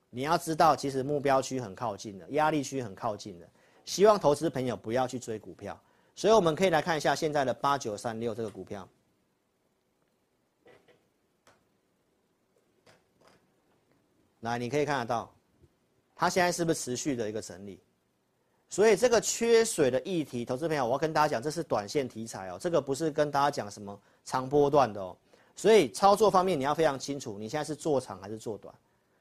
[0.09, 3.47] 你要知道，其实目标区很靠近的，压力区很靠近的，
[3.85, 5.79] 希望投资朋友不要去追股票。
[6.17, 8.85] 所以我们可以来看一下现在的八九三六这个股票。”
[14.41, 15.31] 来，你可以看得到，
[16.15, 17.79] 它现在是不是持续的一个整理？
[18.69, 25.15] 所以这个缺水的议题，投资朋友，我要跟大家讲，这是短线题材哦，这个不是跟大家讲什么长波段的哦。
[25.55, 28.73] 所以操作方面你要非常清楚，你现在是做长还是做短？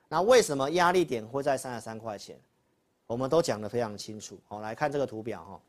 [0.08, 2.38] 那为什么压力点会在三十三块钱？
[3.06, 4.38] 我们都讲得非常清楚。
[4.46, 5.60] 好，来看这个图表哈，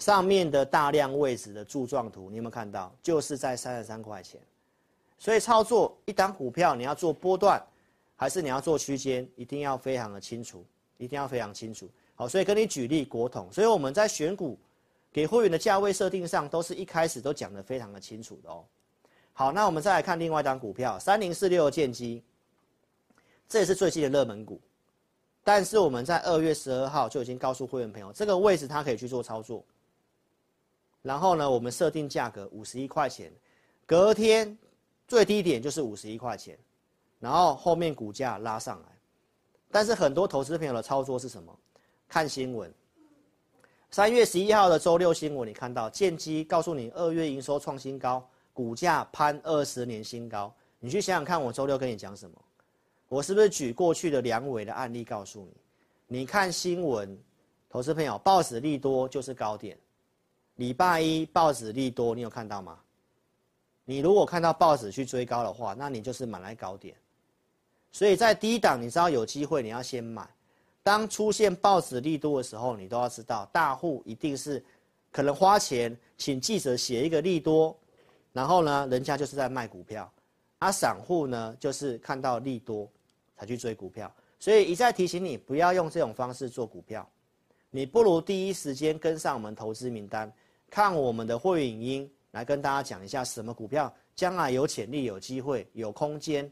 [0.00, 2.92] 上面的大量位置的柱状图，你有没有看到？
[3.00, 4.40] 就是在三十三块钱。
[5.16, 7.64] 所以操作一档股票，你要做波段。
[8.16, 10.62] 还是你要做区间，一定要非常的清楚，
[10.98, 11.88] 一定要非常清楚。
[12.14, 14.58] 好，所以跟你举例国统，所以我们在选股
[15.10, 18.62] 给会员的价位设定上，都是一开始都讲得非常的清楚的哦。
[19.32, 22.22] 好，那我们再来看另外一档股票，三零四六建机，
[23.48, 24.60] 这也是最近的热门股，
[25.42, 29.64] 但是我们在二月十二号就已经告诉会员朋友，这个位置它可以去做操作。
[31.02, 33.32] 然后呢，我们设定价格五十一块钱，
[33.86, 34.56] 隔天
[35.08, 36.58] 最低点就是五十一块钱。
[37.18, 38.88] 然后后面股价拉上来，
[39.70, 41.54] 但是很多投资朋友的操作是什么？
[42.08, 42.72] 看新闻。
[43.90, 50.54] 三月十一号的周六新闻，你看到建机告诉你二月营收创新高，股价攀二十年新高。
[50.78, 52.36] 你去想想看，我周六跟你讲什么？
[53.08, 55.44] 我是不是举过去的两伟的案例告诉
[56.06, 56.20] 你？
[56.20, 57.18] 你看新闻，
[57.68, 59.76] 投资朋友报纸利多就是高点。
[60.60, 62.78] 礼拜一报纸利多，你有看到吗？
[63.86, 66.94] 你如果看到报纸去追高的话，那你就是买来高点。
[67.90, 70.28] 所以在低档，你知道有机会，你要先买。
[70.82, 74.62] 当出现报纸利多的时候，你都要知道，大户一定是
[75.10, 77.74] 可能花钱请记者写一个利多，
[78.34, 80.12] 然后呢，人家就是在卖股票。
[80.58, 82.86] 而散户呢，就是看到利多
[83.34, 84.12] 才去追股票。
[84.38, 87.08] 所以一再提醒你，不要用这种方式做股票。
[87.70, 90.30] 你不如第一时间跟上我们投资名单，
[90.70, 96.50] 看我们的会影音，来跟大家讲一下什么股票将来有潜力、有机会、有空间。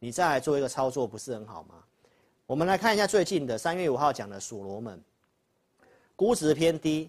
[0.00, 1.76] 你再来做一个操作，不是很好吗？
[2.44, 5.00] 我们来看一下最近的三月五号讲的所罗门，
[6.16, 7.08] 估值偏低，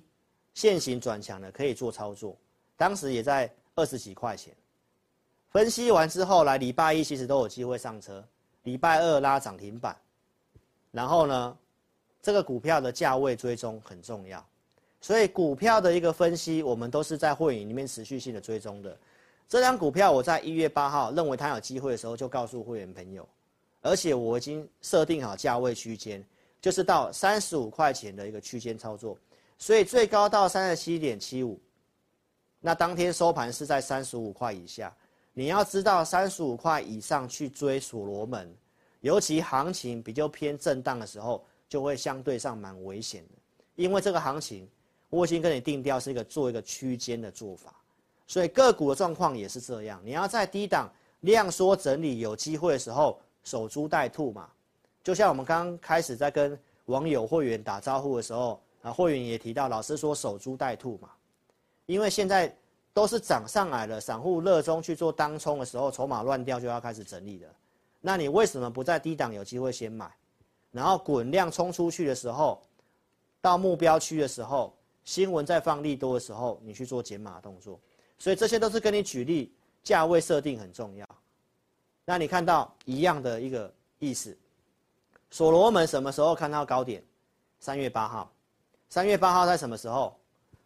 [0.53, 2.37] 现行转强的可以做操作，
[2.77, 4.55] 当时也在二十几块钱。
[5.49, 8.23] 分析完之后，来礼拜一其实都有机会上车，
[8.61, 9.97] 礼拜二拉涨停板，
[10.91, 11.57] 然后呢，
[12.21, 14.45] 这个股票的价位追踪很重要，
[15.03, 18.97] 所以股票的一个分析，我们都是在会员里面持续性的追踪的。
[19.49, 23.27] 这张股票我在一月八号认为它有机会的时候，就告诉会员朋友。
[23.81, 26.23] 而且我已经设定好价位区间，
[26.61, 29.17] 就是到三十五块钱的一个区间操作，
[29.57, 31.59] 所以最高到三十七点七五，
[32.61, 34.95] 那当天收盘是在三十五块以下。
[35.33, 38.49] 你要知道，三十五块以上去追所罗门，
[39.01, 43.29] 尤其行情比较偏震荡的时候，就会相对上蛮危险的。
[43.75, 44.65] 因为这个行情，
[45.13, 47.73] 我已经跟你定调是一个做一个区间的做法，
[48.25, 50.01] 所以个股的状况也是这样。
[50.03, 50.91] 你要在低档
[51.21, 53.19] 量缩整理有机会的时候。
[53.45, 54.47] 守株待兔嘛，
[55.03, 61.09] 就像我们刚刚开始在跟网友会员打招呼的时候，啊，会员也提到，老师说守株待兔嘛，
[61.85, 62.55] 因为现在
[62.93, 67.49] 都是涨上来了，散户热衷去做当冲的时候，筹码乱掉就要开始整理了。
[67.99, 70.09] 那你为什么不在低档有机会先买，
[70.71, 72.61] 然后滚量冲出去的时候，
[73.41, 74.73] 到目标区的时候，
[75.05, 77.79] 新闻在放利多的时候，你去做减码动作？
[78.17, 81.07] 所以这些都是跟你举例，价位设定很重要。
[82.05, 84.37] 那你看到一样的一个意思，
[85.29, 87.03] 所罗门什么时候看到高点？
[87.59, 88.31] 三月八号，
[88.89, 90.17] 三月八号在什么时候？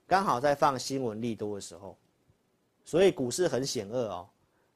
[0.08, 1.98] 刚好在放新闻利多的时候，
[2.86, 4.30] 所以股市很险恶哦。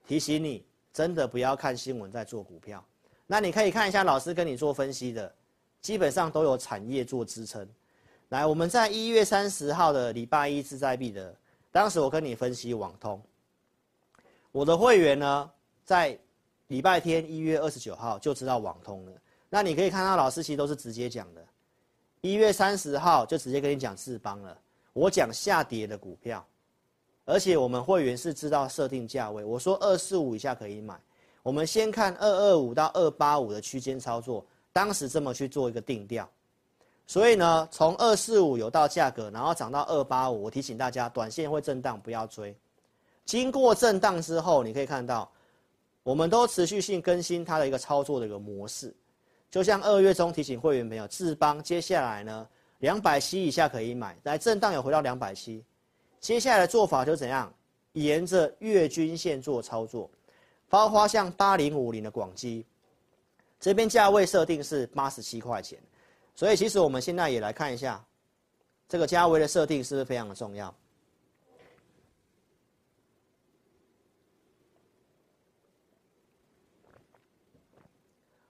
[0.05, 2.83] 提醒你，真的不要看新闻在做股票。
[3.27, 5.33] 那你可以看一下老师跟你做分析的，
[5.81, 7.67] 基本上都有产业做支撑。
[8.31, 11.35] 来，我们在一月三十号的礼拜一志在必得，
[11.69, 13.21] 当时我跟你分析网通，
[14.53, 15.51] 我的会员呢
[15.85, 16.17] 在。
[16.67, 19.11] 礼拜天一月二十九号就知道网通了，
[19.49, 21.45] 那你可以看到老师其实都是直接讲的，
[22.21, 24.57] 一月三十号就直接跟你讲智邦了，
[24.93, 26.47] 我讲下跌的股票，
[27.25, 30.97] 而且我们会员是知道设定价位，我说二四五以下可以买，
[31.43, 36.31] 我们先看二二五到二八五的区间操作，当时这么去做一个定调，
[37.11, 42.55] 所以呢，从二四五有到价格，然后涨到二八五，我提醒大家，短线会震荡，不要追，
[43.25, 45.29] 经过震荡之后，你可以看到。
[46.03, 48.95] 我们都持续性更新它的一个操作的一个模式，
[49.49, 52.47] 就像二月中提醒会员朋友，智邦接下来呢，
[52.79, 55.61] 两百七以下可以买，来震荡有回到两百七，
[56.21, 57.53] 接下来的做法就怎样，
[57.91, 60.09] 沿着月均线做操作，
[60.69, 62.65] 包括像八零五零的广基，
[63.59, 65.77] 这边价位设定是八十七块钱，
[66.35, 68.03] 所以其实我们现在也来看一下，
[68.87, 70.73] 这个价位的设定是不是非常的重要？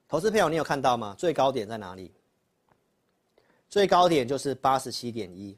[0.07, 1.15] 投资朋友，你有看到吗？
[1.17, 2.11] 最高点在哪里？
[3.69, 5.57] 最高点就是八十七点一，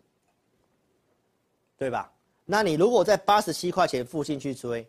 [1.76, 2.12] 对吧？
[2.46, 4.88] 那你如果在八十七块钱附近去追，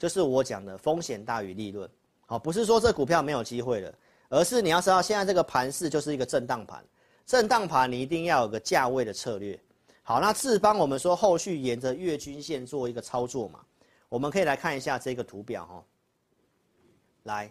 [0.00, 1.88] 就是我讲的风险大于利润。
[2.26, 3.94] 好，不是说这股票没有机会了，
[4.34, 6.84] 而是你要知道现在这个盘势就是一个震荡盘，
[7.24, 9.56] 震荡盘你一定要有个价位的策略。
[10.02, 13.60] 好，那智邦我们说后续沿着月均线做一个操作嘛，
[14.08, 15.84] 我们可以来看一下这个图表哈，
[17.22, 17.50] 来。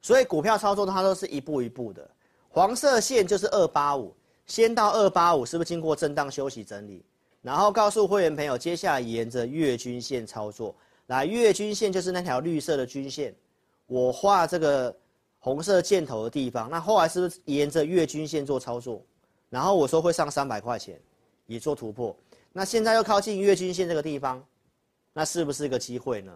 [0.00, 2.08] 所以股票操作它都是一步一步的，
[2.50, 4.14] 黄色线就是二八五，
[4.46, 7.04] 先到二八五，是不是经过震荡休息整理？
[7.40, 10.72] 然后告诉会员朋友，接下来沿着月均线操作，
[11.08, 13.34] 来月均线就是那条绿色的均线，
[13.86, 14.96] 我画这个
[15.44, 19.02] 红色箭头的地方，那后来是不是沿着月均线做操作？
[19.50, 21.00] 然后我说会上三百块钱，
[21.46, 22.16] 也做突破，
[22.52, 24.40] 那现在又靠近月均线这个地方，
[25.12, 26.32] 那是不是一个机会呢？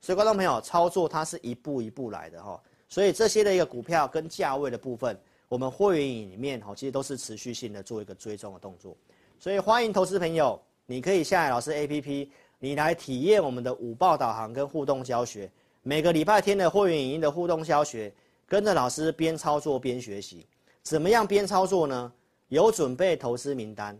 [0.00, 2.58] 所以观众朋友，操作它是一步一步来的哈，
[2.88, 5.14] 所以这些的一个股票跟价位的部分，
[5.46, 8.96] 我们会员营里面哈，其实都是持续性的做一个追踪的动作。
[9.38, 15.50] 所以欢迎投资朋友，你可以下载老师 APP，你来体验我们的五报导航跟互动教学。
[15.88, 18.12] 每个礼拜天的会员影音的互动教学，
[18.44, 20.44] 跟着老师边操作边学习。
[20.82, 22.12] 怎么样边操作呢？
[22.48, 23.96] 有准备投资名单，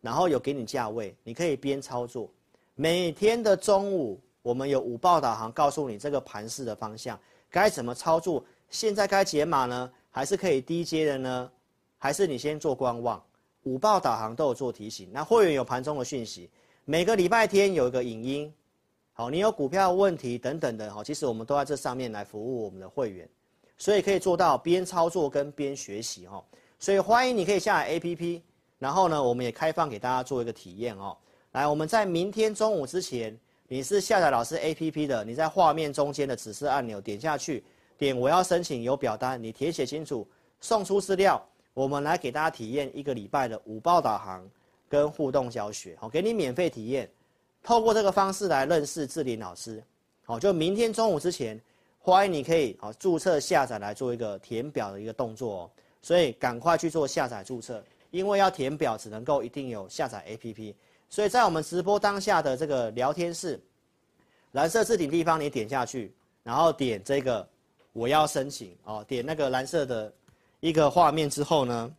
[0.00, 2.30] 然后有给你价位，你可以边操作。
[2.76, 4.20] 每天的中午。
[4.40, 7.18] 我们有午报导航，告诉你这个盘势的方向
[7.50, 8.44] 该怎么操作。
[8.70, 11.50] 现在该解码呢，还是可以低阶的呢？
[11.98, 13.20] 还是你先做观望？
[13.64, 15.10] 午报导航都有做提醒。
[15.12, 16.48] 那会员有盘中的讯息，
[16.84, 18.54] 每个礼拜天有一个影音。
[19.18, 23.26] 好，你有股票问题等等的，好，其实我们都在这上面来服务我们的会员，
[23.78, 26.44] 所以可以做到边操作跟边学习哈。
[26.78, 28.42] 所以欢迎你可以下载 APP，
[28.78, 31.16] 然后呢，我们也开放给大家做一个体验哦。
[31.52, 33.34] 来，我们在明天中午之前。
[33.68, 37.64] 你是下载老师 APP 的，你在画面中间的指示按钮点下去，
[37.98, 40.24] 点我要申请有表单，你填写清楚
[40.60, 41.44] 送出资料，
[41.74, 44.48] 我们来给大家体验一个礼拜的五报导航
[44.88, 47.10] 跟互动教学，好，给你免费体验。
[47.66, 49.82] 透过这个方式来认识志霖老师，
[50.24, 51.60] 好，就明天中午之前，
[51.98, 55.70] 欢迎你可以好注册下载来做一个填表的一个动作哦。
[56.00, 60.72] 所以赶快去做下载注册，因为要填表只能够一定有下载 APP。
[61.10, 63.60] 所以在我们直播当下的这个聊天室，
[64.52, 66.14] 蓝色置顶地方你点下去，
[66.44, 67.44] 然后点这个
[67.92, 70.12] 我要申请哦，点那个蓝色的
[70.60, 71.92] 一个画面之后呢，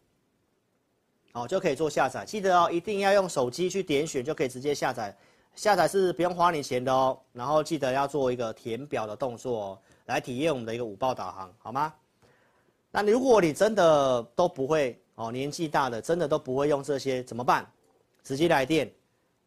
[1.34, 2.24] 哦就可以做下载。
[2.24, 5.13] 记得哦，一定要用手机去点选就可以直接下载，
[5.58, 7.20] 下载是不用花你钱的哦。
[7.34, 11.93] 然后记得要做一个填表的动作哦，来体验我们的一个五报导航，好吗？
[12.89, 17.70] 那如果你真的都不会哦，年纪大的真的都不会用这些怎么办？
[18.24, 18.89] 直接来电，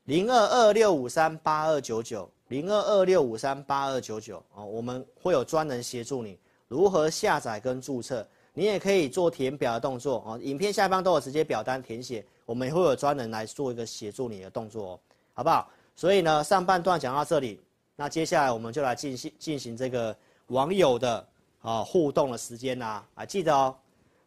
[0.05, 6.39] 零二二六五三八二九九，零二二六五三八二九九哦，我们会有专人协助你
[6.69, 10.39] 如何下载跟注册，你也可以做填表的动作哦。
[10.43, 15.01] 影片下方都有直接表单填写，我们也会有专人来做一个协助你的动作哦，
[15.35, 15.71] 好不好？
[15.95, 17.61] 所以呢，上半段讲到这里，
[17.97, 20.17] 那接下来我们就来进行进行这个
[20.47, 21.27] 网友的
[21.61, 23.77] 啊、互动的时间啦，啊，记得哦，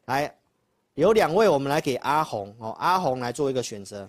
[0.05, 0.35] 来
[0.93, 4.07] 有两位，我们来给阿红哦，阿红来做一个选择。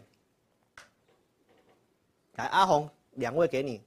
[2.35, 3.81] 来，阿红，两位给你。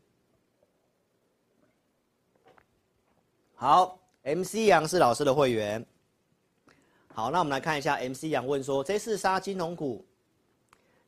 [3.56, 5.86] 好，MC 杨是老师的会员。
[7.14, 10.04] 好，那我们来看一下，MC 杨问说，这次杀金融股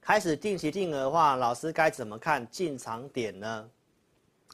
[0.01, 3.69] 开始定期定额的话，老师该怎么看进场点呢？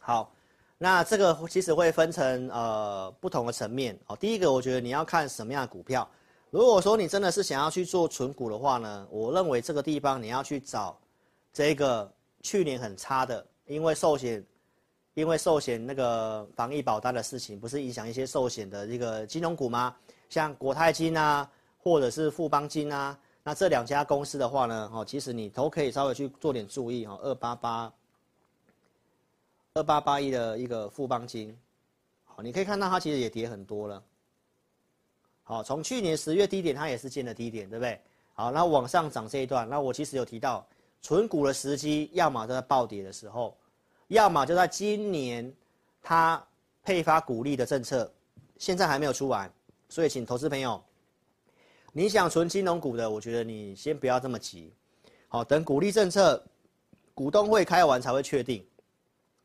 [0.01, 0.31] 好，
[0.77, 4.15] 那这个其实会分成呃不同的层面哦。
[4.15, 6.09] 第一个，我觉得你要看什么样的股票。
[6.49, 10.99] 如果说你真的是想要去做存股的话呢，我认为这个地方你要去找
[11.53, 12.11] 这个。
[12.43, 14.45] 去年很差的，因为寿险，
[15.15, 19.95] 因为寿险那个防疫保单的事情，不是影响一些寿险的这个金融股吗？
[20.29, 23.17] 像国泰金啊，或者是富邦金啊，
[23.47, 27.19] 那这两家公司的话呢，哦，其实你都可以稍微去做点注意哦。
[27.21, 27.93] 二八八，
[29.75, 31.55] 二八八一的一个富邦金，
[32.23, 34.03] 好，你可以看到它其实也跌很多了。
[35.43, 38.01] 好，从去年十月低点，它也是见了低点，对不对？
[38.33, 40.65] 好，那往上涨这一段，那我其实有提到。
[41.01, 43.55] 存股的时机，要么就在暴跌的时候，
[44.07, 45.53] 要么就在今年，
[46.01, 46.43] 它
[46.81, 48.11] 配发股利的政策，
[48.57, 49.47] 现在还没有出完，
[49.87, 50.83] 所以请投资朋友，
[51.97, 54.73] 你想存金融股的，我觉得你先不要这么急，
[55.29, 56.43] 好，等股利政策，
[57.13, 58.61] 股东会开完才会确定。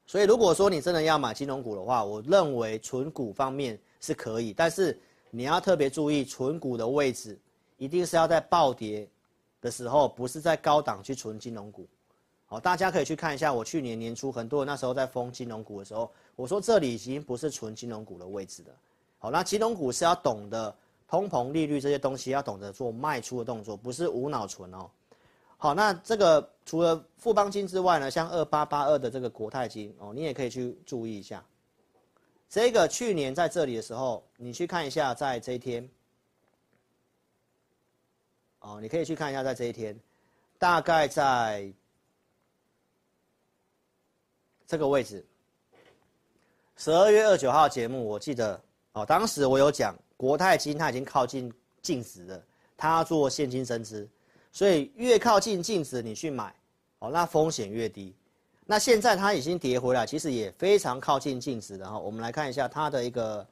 [0.05, 4.99] 所以如果说你真的要买金融股的话，我认为存股方面是可以，但是
[5.31, 7.39] 你要特别注意存股的位置，
[7.77, 9.09] 一定是要在暴跌。
[9.63, 11.87] 的时候不是在高档去存金融股，
[12.47, 18.75] 好，大家可以去看一下我去年年初很多人那时候在封金融股的时候，我说这里已经不是存金融股的位置了，
[19.19, 20.75] 好，那金融股是要懂得
[21.11, 24.89] 通膨利率这些东西要懂得做卖出的动作，不是无脑存哦，
[25.57, 31.45] 好，那这个除了富邦金之外呢，像二八八二的这个国泰金哦，你也可以去注意一下，
[32.49, 35.91] 这个去年在这里的时候，你去看一下在这一天。
[38.61, 39.99] 哦，你可以去看一下，在这一天，
[40.59, 41.73] 大概在
[44.67, 45.27] 这个位置。
[46.77, 51.51] 十二月二九号节目，我记得哦，当时我有讲国泰金它已经靠近
[51.81, 52.45] 净值了，
[52.77, 54.07] 它做现金增资，
[54.53, 56.55] 所以越靠近净值你去买，
[56.99, 58.15] 哦，那风险越低。
[58.67, 61.99] 那现在它已经跌回来，其实也非常靠近净值的哈。
[61.99, 63.47] 我们来看一下它的一个，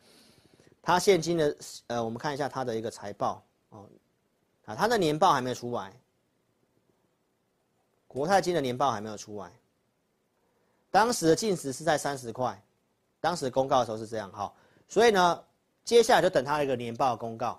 [0.83, 1.57] 它现金的
[1.87, 3.89] 呃，我们看一下它的一个财报哦。
[4.67, 5.91] 啊，它的年报还没有出来，
[8.07, 9.51] 国泰金的年报还没有出来。
[10.91, 12.63] 当时的净值是在三十块，
[13.21, 14.53] 当时公告的时候是这样哈，
[14.87, 15.43] 所以呢，
[15.89, 17.59] 接下来就等它的一个年报公告。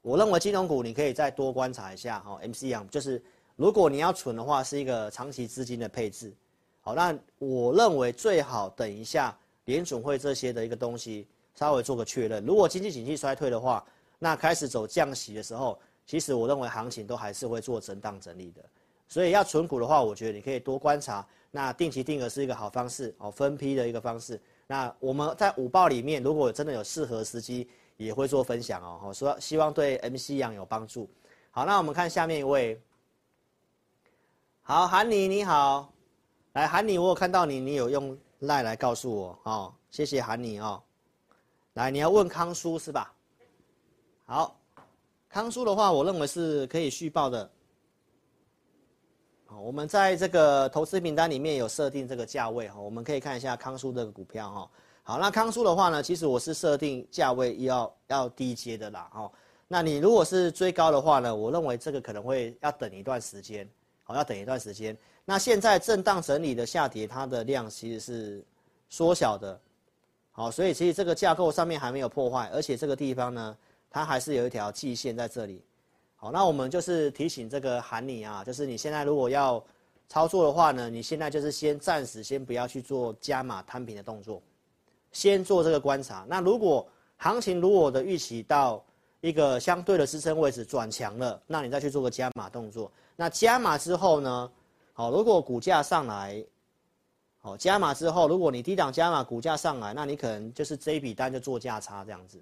[0.00, 3.20] 我认为金融股你可以再多观察一下哈，MC 一样，就是
[3.56, 6.32] 如果你要存的话，是一个长期资金的配置。
[6.80, 12.46] 好，那我认为最好等一下联准会这些的一个东西稍微做个确认。
[12.46, 13.84] 如果经济景气衰退的话，
[14.20, 15.76] 那开始走降息的时候。
[16.06, 18.64] 其实我认为行情都还是会做震荡整理的，
[19.08, 21.26] 所以要存股的话，我觉得你可以多观察。
[21.50, 24.40] 那定期定额是一个好方式哦，分批的一个方式。
[24.66, 29.12] 那我们在午报里面，如果真的有适合时机，也会做分享哦。
[29.12, 31.08] 说希望对 MC 杨有帮助。
[31.50, 32.80] 好，那我们看下面一位。
[34.62, 35.92] 好，韩妮你好，
[36.54, 40.82] 来韩妮，我有看到你，你有用赖来告诉我哦，谢谢韩妮哦。
[41.74, 43.12] 来，你要问康叔是吧？
[44.24, 44.58] 好。
[45.28, 47.50] 康叔的话，我认为是可以续报的。
[49.60, 54.70] 我们在这个投资名单里面有设定这个价位哈，我们可以看一下康叔这个股票哈。
[55.02, 59.30] 好，那康叔的话呢，其实我是设定价位要要低阶的啦哈。
[59.68, 63.68] 那你如果是追高的话呢，我认为这个可能会要等一段时间，
[64.04, 64.96] 好，要等一段时间。
[65.24, 68.44] 那现在震荡整理的下跌，它的量其实是
[68.88, 69.60] 缩小的，
[70.32, 73.56] 好，所以其实这个架构上面还没有破坏，而且这个地方呢，
[73.90, 75.62] 它还是有一条季线在这里。
[76.16, 79.62] 好，那我们就是提醒这个喊你啊，就是你现在如果要
[80.08, 84.42] 操作的话呢，你现在就是先暂时先不要去做加码摊平的动作，
[85.12, 86.24] 先做这个观察。
[86.28, 86.86] 那如果
[87.18, 88.82] 行情如果的预期到
[89.20, 92.90] 一个相对的支撑位置转强了，那你再去做个加码动作。
[93.14, 94.50] 那加码之后呢？
[94.92, 96.42] 好，如果股价上来，
[97.38, 102.40] 好，加码之后，如果你低档加码，股价上来，那你可能就是这一笔单就做价差这样子。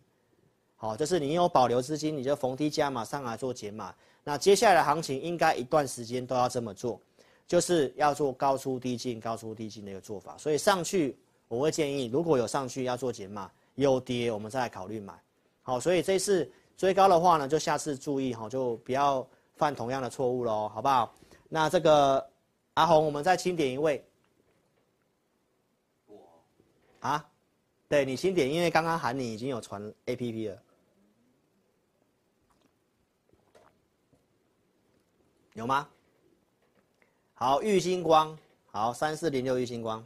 [0.85, 3.95] 好，就是你有保留资金，你就逢低加码上来做减码。
[4.23, 7.01] 那接下来的行情应该一段时间都要这么做，
[7.47, 10.37] 就是要做高出低进、高出低进的一个做法。
[10.37, 11.17] 所以上去
[11.49, 15.15] 我会建议，如果有上去要做减码，有跌我们再来考虑买。
[15.63, 19.27] 好，所以这次追高的话呢，就下次注意哈，就不要
[19.57, 21.15] 犯同样的错误喽，好不好？
[21.49, 22.23] 那这个
[22.75, 24.05] 阿红，我们再清点一位。
[26.09, 26.19] 我
[27.01, 27.27] 啊？
[27.89, 30.63] 对，你清点，因为刚刚喊你已经有传 APP 了，
[35.55, 35.89] 有吗？
[37.33, 38.37] 好，玉星光，
[38.67, 40.05] 好，三四零六玉星光，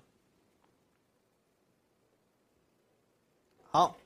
[3.70, 3.96] 好。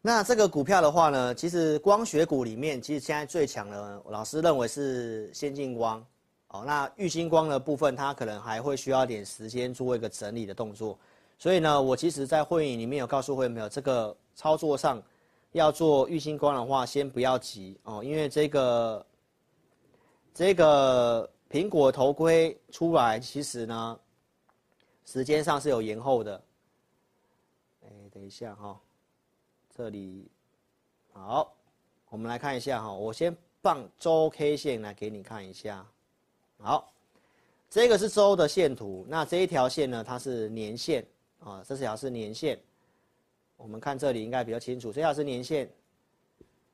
[0.00, 6.02] 那这个股票的话呢，其实光学股里面，其实现在最强的，老师认为是先进光，
[6.48, 10.96] 哦，那玉星光的部分，它可能还会需要点时间做一个整理的动作。
[11.36, 15.02] 所以呢，我其实在会议里面有告诉会员朋友，这个操作上
[15.50, 19.04] 要做玉星光的话，先不要急哦，因为这个
[20.38, 23.98] 这个苹果头盔出来，其实呢，
[25.04, 26.40] 时间上是有延后的。
[27.82, 28.78] 哎，等一下哈、
[29.76, 30.30] 这里
[31.12, 31.52] 好，
[32.08, 32.92] 我们来看一下哈。
[32.92, 35.84] 我先放周 K 线来给你看一下。
[36.58, 36.88] 好，
[37.68, 39.04] 这个是周的线图。
[39.08, 41.04] 那这一条线呢，它是年线
[41.40, 42.56] 啊，这条是年线。
[43.56, 45.68] 我们看这里应该比较清楚，这条是年线。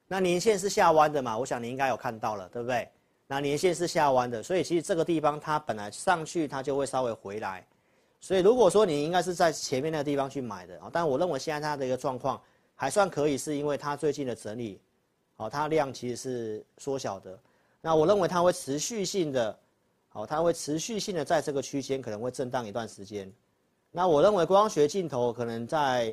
[0.07, 1.39] 那年线是下弯的嘛？
[1.39, 2.87] 我想你应该有看到了，对不对？
[3.27, 7.67] 那年线是下弯的，所以其实这个地方它本来上去，它就会稍微回来。
[8.21, 12.41] 所以如果说你应该是在前面那个地方去买的啊，但我认为现在它的一个状况。
[12.77, 14.81] 还算可以，是因为它最近的整理，
[15.37, 17.39] 好，它量其实是缩小的。
[17.81, 19.57] 那我认为它会持续性的，
[20.09, 23.33] 好，它会持续性的在这个区间可能会震荡一段时间。
[23.93, 26.13] 那我认为光学镜头可能在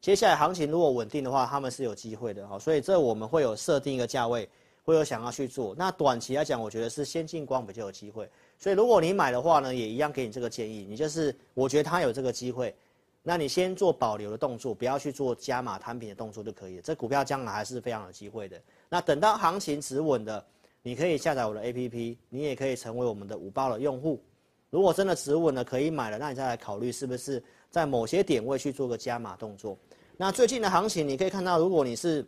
[0.00, 4.50] 接下来行情如果稳定的话，他们是有机会的，好，所以这我们会有设定一个价位，
[4.82, 5.74] 会有想要去做。
[5.76, 8.28] 那短期来讲，我觉得是先进光比较有机会。
[8.58, 12.74] 所以如果你买的话呢，也一样给你这个建议，你就是我觉得它有这个机会。
[13.22, 16.82] 那你先做保留的动作，不要去做加码摊平的动作就可以了。
[16.82, 18.58] 这股票将来还是非常有机会的。
[18.88, 20.42] 那等到行情止稳的，
[20.82, 24.22] 你可以下载我的 APP，你也可以成为我们的五报的用户。
[24.70, 29.76] 如果真的止稳了，可以买了，那你再来考虑是不是在某些点位去做个加码动作。
[30.16, 32.26] 那最近的行情，你可以看到，如果你是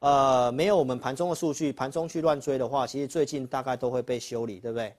[0.00, 4.94] 呃没有我们盘中的数据，盘中去乱追的话，其实最近大概都会被修理，对不对？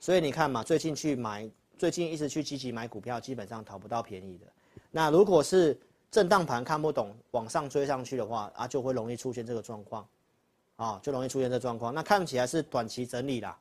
[0.00, 1.48] 所以你看嘛，最近去买。
[1.78, 4.46] 最近一直去积极买股票，基本上讨不到便宜的。
[4.90, 5.78] 那如果是
[6.10, 10.08] 震荡盘看不懂，往上追上去的话，啊，就会容易出现这个状况，
[10.76, 11.92] 啊，就容易出现这状况。
[11.92, 13.54] 那看起来是短期整理啦，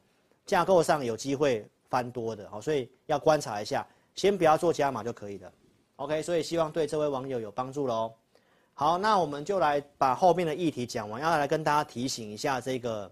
[0.45, 5.51] 架构上有机会翻多的，好，所以要观察一下，先不要做加码就可以了。
[5.97, 8.13] OK，所以希望对这位网友有帮助喽。
[8.77, 13.09] 好，那我们就来把后面的议题讲完，要来跟大家提醒一下这个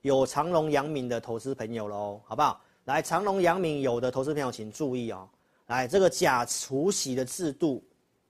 [0.00, 2.58] 有长隆、阳明的投资朋友喽，好不好？
[2.86, 5.28] 来，长隆、阳明有的投资朋友请注意哦。
[5.66, 7.84] 来，这个假除息的制度，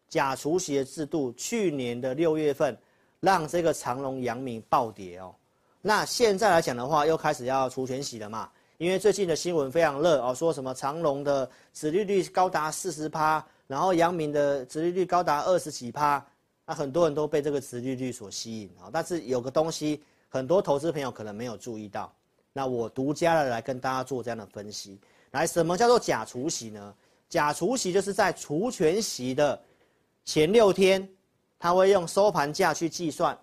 [0.09, 2.77] 假除息的制度，去年的六月份
[3.21, 5.33] 让这个长隆、阳明暴跌哦。
[5.81, 8.51] 那现在来讲的话，又开始要除权息了嘛？
[8.79, 16.25] 因为最近的新闻非常热哦，说什么长隆的殖利率高达四十趴，然后阳明的殖利率高达二十几趴，
[16.65, 18.91] 那很多人都被这个殖利率所吸引啊。
[18.93, 22.13] 但是有个东西，很多投资朋友可能没有注意到。
[22.53, 24.99] 那我独家的来跟大家做这样的分析，
[25.33, 26.95] 来，什么叫做假除息呢？
[27.29, 29.61] 假除息就是在除权息的
[30.25, 31.07] 前六天，
[31.59, 33.37] 他会用收盘价去计算，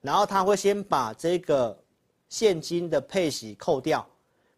[0.00, 1.76] 然后他会先把这个
[2.28, 4.06] 现金的配息扣掉，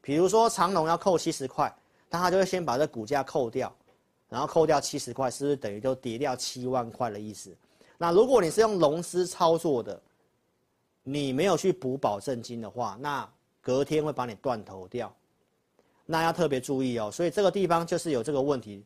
[0.00, 1.74] 比如说长隆要扣七十块，
[2.08, 3.74] 那他就会先把这股价扣掉，
[4.28, 7.56] 然后扣掉七十块，是不是等于就跌掉七万块的意思？
[7.98, 10.00] 那如果你是用融资操作的，
[11.02, 13.28] 你没有去补保证金的话，那
[13.60, 15.14] 隔天会把你断头掉，
[16.04, 17.10] 那要特别注意哦。
[17.10, 18.84] 所以这个地方就是有这个问题，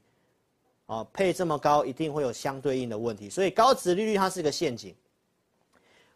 [0.86, 3.28] 哦，配这么高一定会有相对应的问题。
[3.30, 4.95] 所以高殖利率它是一个陷阱。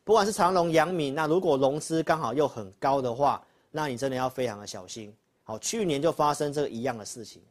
[0.05, 5.11] 不管是长隆、阳明，那如果融资刚好又很高的话，那你真的要非常的小心。
[5.43, 7.43] 好，去年就发生这个一样的事情。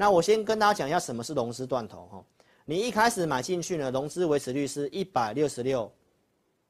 [0.00, 2.24] 那我先跟大家讲一下什么是融资断头哈。
[2.64, 5.90] 你一开始买进去呢，融资维持率是一百六十六，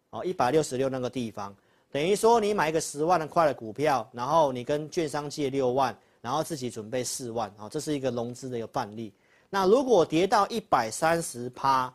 [0.09, 1.55] 哦，一百六十六那个地方，
[1.93, 9.13] 等于说你买一个十万的块的股票，然后你跟券商借六万，然后自己准备四万，啊，这是一个融资的一个范例。
[9.51, 11.93] 那如果跌到一百三十趴，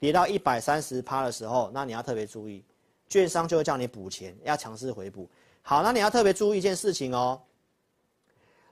[0.00, 2.64] 跌到一百三十趴的时候，那你要特别注意，
[3.10, 5.28] 券商就会叫你补钱，要强势回补。
[5.60, 7.38] 好，那你要特别注意一件事情哦，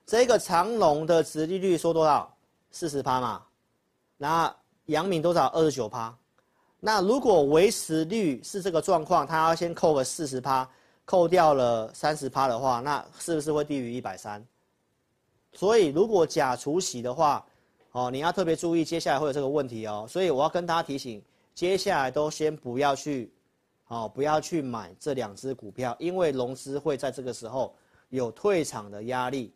[0.04, 2.34] 这个长龙的殖利率说多少？
[2.70, 3.42] 四十趴嘛。
[4.16, 4.54] 那
[4.86, 5.46] 阳明多少？
[5.48, 6.14] 二十九趴。
[6.80, 10.68] 那如果维持率是这个状况，它要先扣个四十趴，
[11.04, 14.44] 扣掉了三十趴的话，那是不是会低于一百三？
[15.52, 17.44] 所以如果假除息的话，
[17.92, 20.06] 哦，你要特别注意，接下来会有这个问题哦。
[20.08, 21.22] 所以我要跟大家提醒，
[21.54, 23.32] 接下来都先不要去，
[23.86, 27.74] 哦，不要去买这两只股票，因为融资会在这个时候
[28.08, 29.52] 有退场的压力。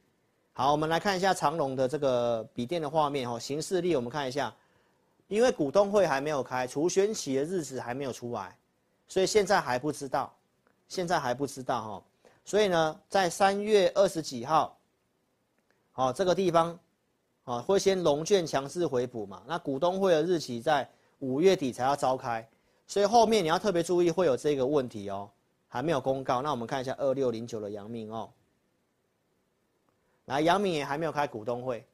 [0.58, 4.50] 好，我们来看一下长荣的这个笔电的画面哈，行事历我们看一下，
[5.28, 8.56] 因为股东会还没有开，除权息的日子还没有出来，
[9.06, 10.34] 所以现在还不知道，
[10.88, 12.02] 现在还不知道哈，
[12.42, 14.74] 所以呢，在三月二十几号，
[15.92, 16.78] 好，这个地方，
[17.44, 20.88] 啊，会先融券强势回补嘛，那股东会的日期在
[21.18, 22.48] 五月底才要召开，
[22.86, 25.28] 所以后面你要特别注意会有这个问题哦，
[25.68, 28.30] 还没有公告，那我们看一下二六零九的阳明哦。
[30.26, 31.84] 来，阳明也还没有开股东会，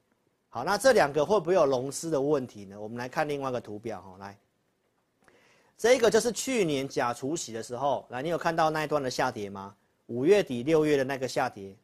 [0.49, 2.80] 好，那这两个会不会有融资的问题呢？
[2.80, 4.39] 我们来看另外一个图表哈，来，
[5.76, 9.74] 这个就是去年假除息的时候，来，你有看到那一段的下跌吗？
[10.07, 11.76] 五月底六月的那个下跌，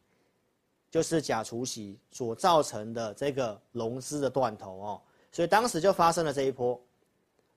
[0.89, 6.79] 就是假除息所造成的这个融资的断头哦，所以当时就发生了这一波，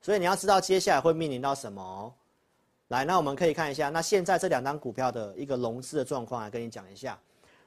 [0.01, 2.13] 所以你要知道接下来会面临到什么哦。
[2.89, 7.19] 来，那我们可以看一下，那现在这两张股票的一个融资的状况，来跟你讲一下。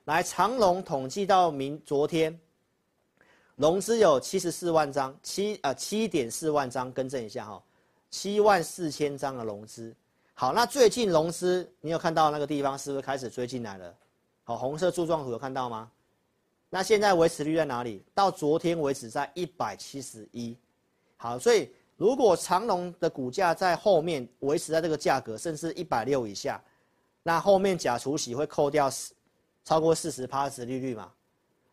[0.07, 2.39] 来，长荣统计到明昨天，
[3.57, 7.61] 融资有七十四万张，七呃七点四万张，更正一下哈，
[8.09, 9.93] 七万四千张的融资。
[10.33, 13.93] 好，那最近融资你有看到那个地方是不是开始追进来了？
[14.45, 15.91] 好，红色柱状图有看到吗？
[16.71, 18.05] 那现在维持率在哪里？
[18.15, 20.57] 到昨天为止在一百七十一。
[21.17, 26.63] 好，所以如果长荣的股价在后面维持在这个价格，甚至一百六以下，
[27.25, 29.13] 那后面假除息会扣掉十
[29.67, 31.13] 超过四十趴殖利率嘛，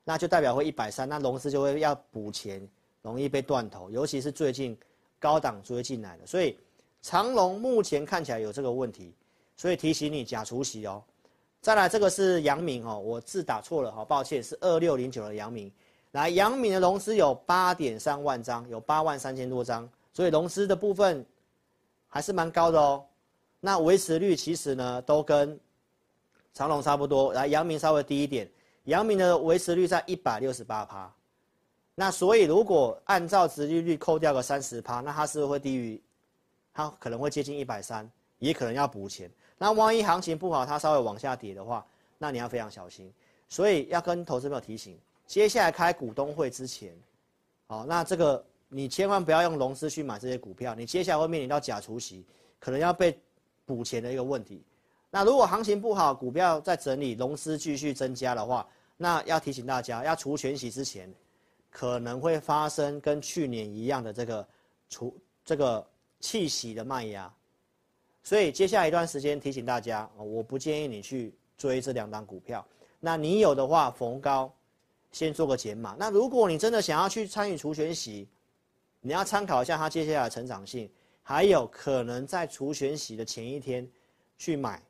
[0.04, 2.68] 那就代表会一百三，那融资就会要补钱，
[3.04, 4.76] 容易被断头，尤其是最近
[5.20, 6.58] 高档追进来的，所以
[7.04, 9.14] 长荣目前看起来有这个问题，
[9.56, 11.04] 所以提醒你假除息哦。
[11.62, 15.72] 再来这个是阳明哦，我字打错了，哈抱歉，是二六零九的阳明。
[16.14, 21.24] 来，阳明的融资有八点三万张，有八万三千多张，所以融资的部分
[22.08, 23.06] 还是蛮高的哦。
[23.60, 25.60] 那维持率其实呢都跟。
[26.54, 28.50] 长隆差不多，来阳明稍微低一点，
[28.84, 31.12] 阳明的维持率在一百六十八趴，
[31.96, 36.02] 那所以如果按照殖利率扣掉个三十趴，那它是不是会低于？
[36.74, 39.30] 它可能会接近一百三，也可能要补钱。
[39.58, 41.86] 那万一行情不好，它稍微往下跌的话，
[42.18, 43.12] 那你要非常小心。
[43.48, 44.98] 所以要跟投资朋友提醒，
[45.28, 46.92] 接下来开股东会之前，
[47.68, 52.26] 好，那这个你千万不要用融资去买这些股票，你接下来会面临到假除息，
[52.60, 53.16] 可能要被
[53.66, 54.64] 补钱的一个问题。
[55.16, 61.08] 那如果行情不好，股票在整理，融资继续增加的话，那要提醒大家，要除权息之前，
[61.70, 64.48] 可能会发生跟去年一样的这个
[64.90, 65.88] 除这个
[66.20, 67.32] 弃息的卖压。
[68.24, 72.66] 所以接下来一段时间提醒大家，我不建议你去追这两档股票。
[73.00, 74.52] 那你有的话，逢高
[75.12, 75.96] 先做个减码。
[76.00, 78.28] 那如果你真的想要去参与除权息，
[79.00, 80.90] 你要参考一下它接下来的成长性，
[81.22, 83.88] 还有可能在除权息的前一天
[84.40, 84.82] 去买。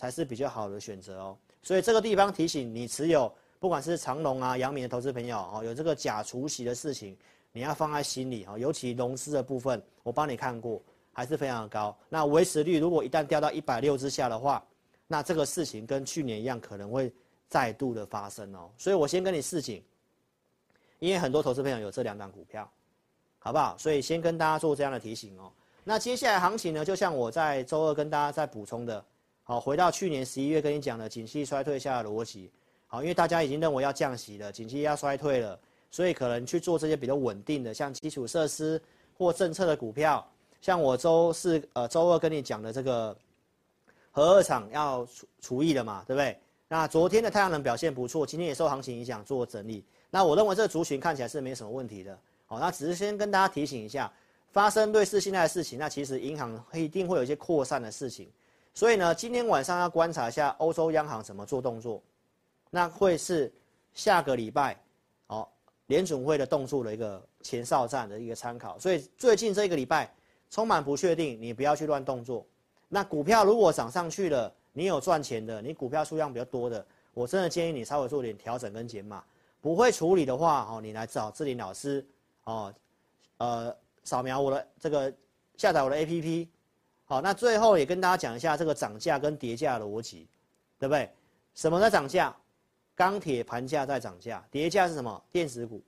[0.00, 7.14] 才是比较好的选择哦，所以这个地方提醒你持有不管是长荣啊、阳明的投资朋友哦，有这个假除息的事情，
[7.52, 8.58] 你要放在心里哦。
[8.58, 10.80] 尤其融资的部分，我帮你看过，
[11.12, 11.94] 还是非常的高。
[12.08, 14.64] 那维持率如果一旦掉到一百六之下的话，
[15.06, 17.12] 那这个事情跟去年一样，可能会
[17.46, 18.70] 再度的发生哦。
[18.78, 19.84] 所以我先跟你示警，
[20.98, 22.66] 因为很多投资朋友有这两档股票，
[23.38, 23.76] 好不好？
[23.76, 25.52] 所以先跟大家做这样的提醒哦。
[25.84, 29.04] 那接下来行情呢，就像我在周二跟大家再补充的。
[29.50, 32.48] 好，回到去年十一月跟你讲的景气衰退下的逻辑，
[32.86, 35.58] 好，因为大家已经认为要降息了，景气要衰退了，
[35.90, 38.80] 所以可能去做这些比较稳定的，像基础设施
[39.18, 40.24] 或政策的股票，
[40.62, 43.16] 像我周四呃周二跟你讲的这个
[44.12, 46.38] 核二厂要除除役了嘛，对不对？
[46.68, 49.84] 那昨天的太阳能表现不错，今天也受行情影响做整理。
[50.10, 54.12] 那我认为这个族群看起来是没什么问题的，好，那只是先跟大家提醒一下，
[54.52, 58.30] 发生类似现在的事情，那其实银行一定会有一些扩散的事情。
[58.74, 62.02] 所以呢，今天晚上要观察一下欧洲央行怎么做动作，
[62.70, 63.52] 那会是
[63.92, 64.80] 下个礼拜
[65.26, 65.46] 哦
[65.86, 68.78] 联准会的动作的一个前哨战的一个参考。
[68.78, 70.12] 所以最近这个礼拜
[70.50, 72.46] 充满不确定，你不要去乱动作。
[72.88, 79.22] 那股票如果涨上去了，你有赚钱的，你股票数量比较多的，我真的建议你稍微做点调整跟减码。
[79.60, 82.06] 不会处理的话，哦，你来找志霖老师，
[82.44, 82.72] 哦，
[83.36, 85.12] 呃，扫描我的这个
[85.56, 86.48] 下载我的 APP，
[87.10, 90.28] 好，那最后也跟大家讲一下这个涨价跟跌价逻辑，
[90.78, 91.10] 对不对？
[91.56, 92.32] 什么在涨价？
[92.94, 95.20] 钢铁盘价在涨价，跌价是什么？
[95.32, 95.82] 电子股。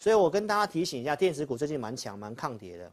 [0.00, 2.90] 所以我跟大家提醒一下，电子股最近蛮强，蛮抗跌的。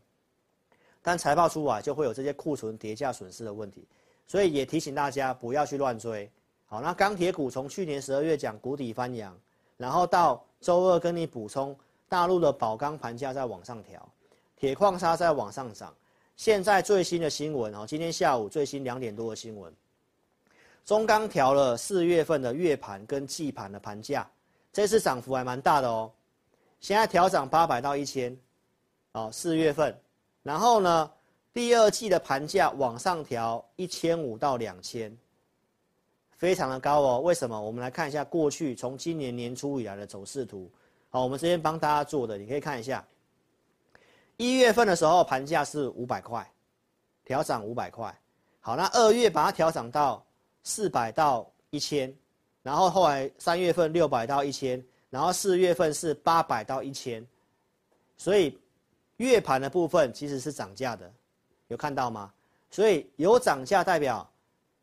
[1.02, 3.88] 但财报出来就会有这些库存跌价损失的问题，
[4.28, 6.32] 所以也提醒大家不要去乱追。
[6.68, 9.36] 好，那钢铁股从去年十二月讲谷底翻扬，
[9.76, 11.76] 然后到周二跟你补充
[12.08, 14.08] 大陆的宝钢盘价在往上调，
[14.56, 15.92] 铁矿砂在往上涨。
[16.36, 19.72] 现在最新的新闻哦，今天下午最新两点多的新闻，
[20.86, 24.28] 中钢调了四月份的月盘跟季盘的盘价，
[24.74, 26.12] 这次涨幅还蛮大的哦。
[26.80, 28.36] 现在调涨八百到一千，
[29.12, 29.96] 哦，四月份。
[30.42, 31.12] 然后呢，
[31.54, 35.16] 第二季的盘价往上调一千五到两千，
[36.38, 37.20] 非常的高哦。
[37.20, 37.62] 为什么？
[37.62, 40.68] 我们来看一下过去从今年年初以来的走势图。
[41.10, 43.06] 好，我们这边帮大家做的，你可以看一下。
[44.42, 46.52] 一月份的时候盘价是五百块，
[47.24, 48.12] 调涨五百块。
[48.60, 50.26] 好，那二月把它调涨到
[50.64, 52.12] 四百到一千，
[52.64, 57.26] 然后后来三月份六百到一千，然后四月份是八百到一千，
[58.18, 58.58] 所以。
[59.18, 61.14] 月盘的部分其实是涨价的，
[61.68, 62.34] 有看到吗？
[62.72, 64.28] 所以有涨价代表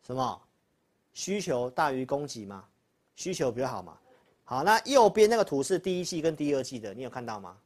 [0.06, 0.40] 什么？
[1.12, 2.64] 需求大于供给嘛？
[3.16, 3.98] 需求比较好嘛？
[4.44, 7.56] 好，那右边那个图是第一季跟第二季的，你有看到吗？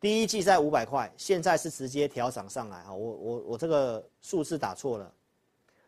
[0.00, 5.12] 第一季在五百块，现在是直接调涨上来哈，我我我这个数字打错了，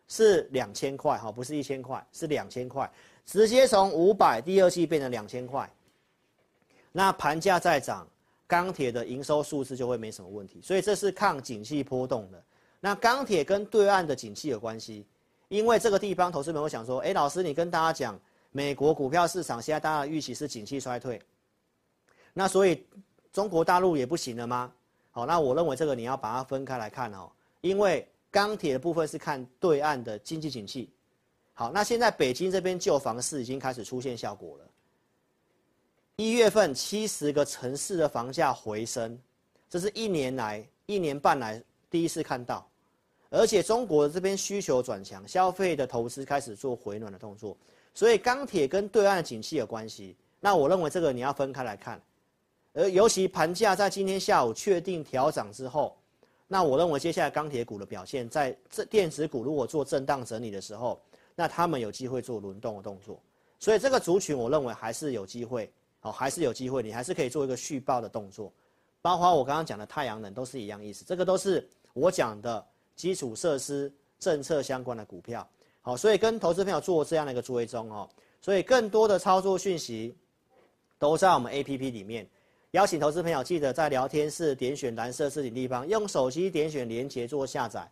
[0.07, 2.91] 是两千块哈，不是一千块，是两千块，
[3.25, 5.69] 直接从五百第二季变成两千块，
[6.91, 8.07] 那盘价在涨。
[8.47, 12.43] 钢铁的营收数字就会没什么问题，所以这是抗景气波动的。
[12.79, 15.05] 那钢铁跟对岸的景气有关系，
[15.49, 18.19] 因为这个地方投资朋友想说，哎，老师你跟大家讲，
[18.51, 21.21] 美国股票市场现在大家的预期是景气衰退，
[22.33, 22.83] 那所以
[23.31, 24.71] 中国大陆也不行了吗？
[25.11, 27.29] 好，那我认为这个你要把它分开来看哦，
[27.61, 30.89] 因为钢铁的部分是看对岸的经济景气。
[31.53, 34.65] 好，那现在北京这边旧房市已经开始出现效果了。
[36.15, 39.17] 一月份七十个城市的房价回升，
[39.69, 42.67] 这是一年来一年半来第一次看到，
[43.29, 47.55] 而且中国的这边需求转强，消费的投资开始做回暖的动作，
[47.93, 50.15] 所以钢铁跟对岸的景气有关系。
[50.39, 52.01] 那我认为这个你要分开来看，
[52.79, 55.97] 而尤其盘价在今天下午确定调涨之后，
[56.47, 60.97] 那我认为接下来钢铁股的表现，在这电子股如果做震荡整理的时候，
[61.35, 63.21] 那他们有机会做轮动的动作，
[63.59, 65.69] 所以这个族群我认为还是有机会。
[65.99, 68.49] 好，还是有机会，你还是可以做一个续报的动作，
[69.01, 72.65] 包括我刚刚讲的太阳能都是一样意思，这个都是我讲的
[72.95, 75.45] 基础设施政策相关的股票。
[75.81, 78.09] 好，所以跟投资朋友做这样的一个追踪哦，
[78.41, 80.15] 所以更多的操作讯息
[80.97, 82.25] 都在我们 APP 里面。
[82.73, 87.89] 邀请投资朋友记得在聊天室点选蓝色置顶地方，用手机点选连结做下载。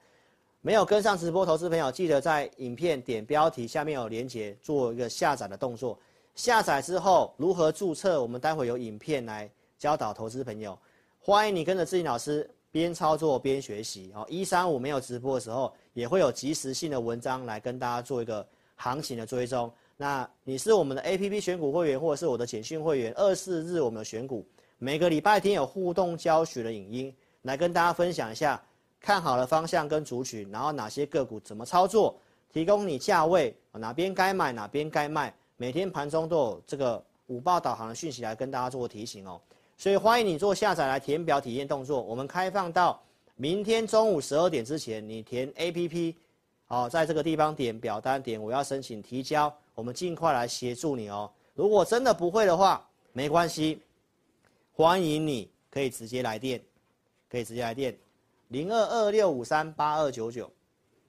[0.61, 5.97] 没有跟上直播投资朋友记得在影片点标题下面有连结做一个下载的动作。
[6.35, 8.21] 下载之后如何注册？
[8.21, 9.49] 我们待会有影片来
[9.79, 10.77] 教导投资朋友。
[11.17, 14.11] 欢迎你跟着志霖老师边操作边学习。
[14.13, 19.71] 哦，一三五没有直播的时候，也会有即时性的文章来跟大家做一个行情的追踪。
[19.95, 24.45] 那你是我们的 APP 选股会员，或者是我的简讯会员，二四日我们的选股，
[24.79, 28.61] 每个礼拜天有互动教学的影音，来跟大家分享一下
[28.99, 32.15] 看好的方向跟族群，然后哪些个股怎么操作，
[32.53, 35.33] 提供你价位，哪边该买哪边该卖。
[35.55, 39.41] 每天盘中都有这个五报导航的讯息来跟大家做提醒哦，
[39.77, 41.99] 所以欢迎你做下载来填表体验动作。
[41.99, 43.01] 我们开放到
[43.35, 46.13] 明天中午十二点之前，你填 APP，
[46.65, 51.27] 好，在这个地方点表单点我要申请提交，我们尽快来协助你哦。
[51.55, 53.81] 如果真的不会的话，没关系，
[54.77, 56.61] 欢迎你可以直接来电，
[57.31, 57.97] 可以直接来电
[58.49, 60.47] 零二二六五三八二九九。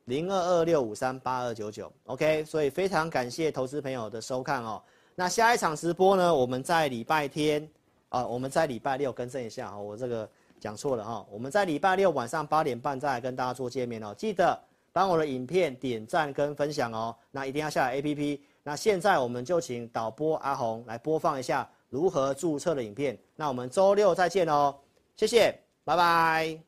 [0.07, 4.83] 零二二六五三八二九九，OK，所以非常感谢投资朋友的收看哦。
[5.14, 6.35] 那下一场直播呢？
[6.35, 7.69] 我们在礼拜天，
[8.09, 10.27] 啊、我们在礼拜六更正一下哈，我这个
[10.59, 11.27] 讲错了哈。
[11.31, 14.14] 我们在礼拜六晚上八点半再来跟大家做见面哦。
[14.16, 14.59] 记得
[14.95, 17.14] 帮我的影片点赞跟分享哦。
[17.31, 18.41] 那一定要下载 APP。
[18.62, 23.18] 那现在我们就请导播阿红来播放一下如何注册的影片。
[23.34, 24.74] 那我们周六再见哦，
[25.16, 26.59] 谢谢，拜拜。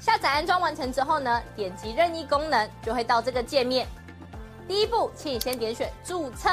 [0.00, 3.86] 下载安装完成之后呢，点击任意功能就会到这个界面。
[4.68, 6.48] 第一步，请你先点选注册。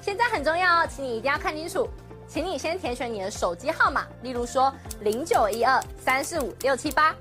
[0.00, 1.88] 现在很重要哦，请你一定要看清楚，
[2.28, 7.14] 请你先填选你的手机号码，例如说零九一二三四五六七八，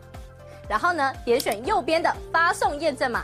[0.67, 3.23] 然后呢，点选右边的发送验证码，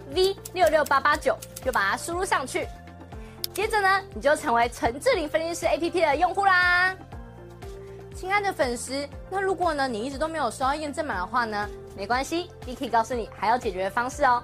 [0.13, 2.67] V 六六八八九，就把它输入上去。
[3.53, 6.95] 接着呢，你就成为陈智霖分析师 APP 的用户啦。
[8.15, 14.43] 亲爱的粉丝，那如果呢你一直都没有收到验证码的话呢，没关系，Vicky 告诉你还有解决的方式哦。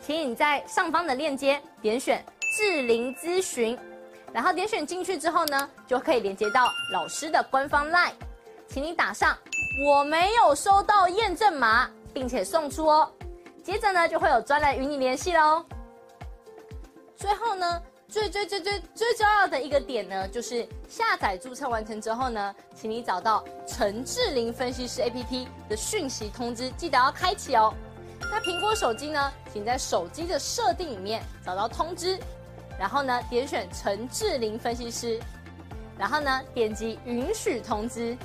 [0.00, 2.24] 请你在上方的链接点选
[2.56, 3.76] 智霖咨询，
[4.32, 8.12] 然后点选进去之后呢，就可以连接到老师的官方 LINE，
[8.68, 9.36] 请你打上
[9.84, 13.10] 我没有收到验证码，并且送出哦。
[13.66, 15.64] 接着呢就会有专人与你联系喽。
[17.16, 17.82] 最后呢。
[18.08, 27.74] 最最最最最重要的一个点呢，就是下载注册完成之后呢，请你找到陈智霖分析师 APP 的讯息通知，记得要开启哦。
[28.20, 32.16] 那苹果手机呢，请在手机的设定里面找到通知，
[32.78, 35.20] 然后呢点选陈智霖分析师，
[35.98, 38.16] 然后呢点击允许通知。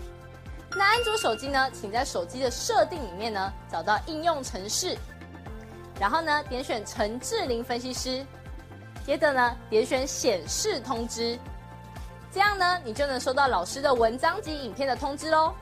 [0.78, 4.96] 那安卓手机呢，请在手机的设定里面呢找到应用程式，
[6.02, 8.26] 然后呢点选陈智霖分析师。
[9.06, 11.38] 接着呢，点选显示通知，
[12.32, 15.54] 这样呢，你就能收到老师的文章及影片的通知喽。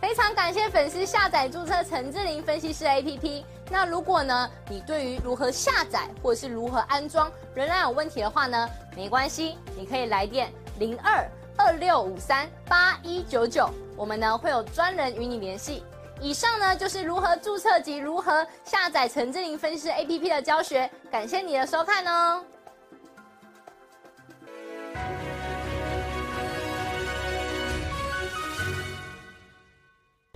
[0.00, 3.44] 非常感谢粉丝下载注册陈智霖分析师 APP。
[3.70, 15.84] 那如果呢，你对于如何下载或是如何安装仍然有问题的话呢，没关系，你可以来电零二二六五三八一九九，我们呢会有专人与你联系。
[16.22, 22.44] 以上呢就是如何注册及如何下载陈智霖分析师 APP 的教学，感谢你的收看哦。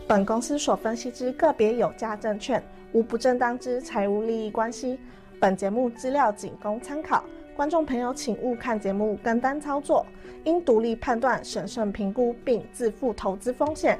[0.09, 2.61] 本公司所分析之个别有价证券，
[2.93, 4.99] 无不正当之财务利益关系。
[5.41, 7.24] 本节目资料仅供参考，
[7.55, 10.05] 观众朋友请勿看节目跟单操作，
[10.45, 13.97] 应独立判断、审慎评估并自负投资风险。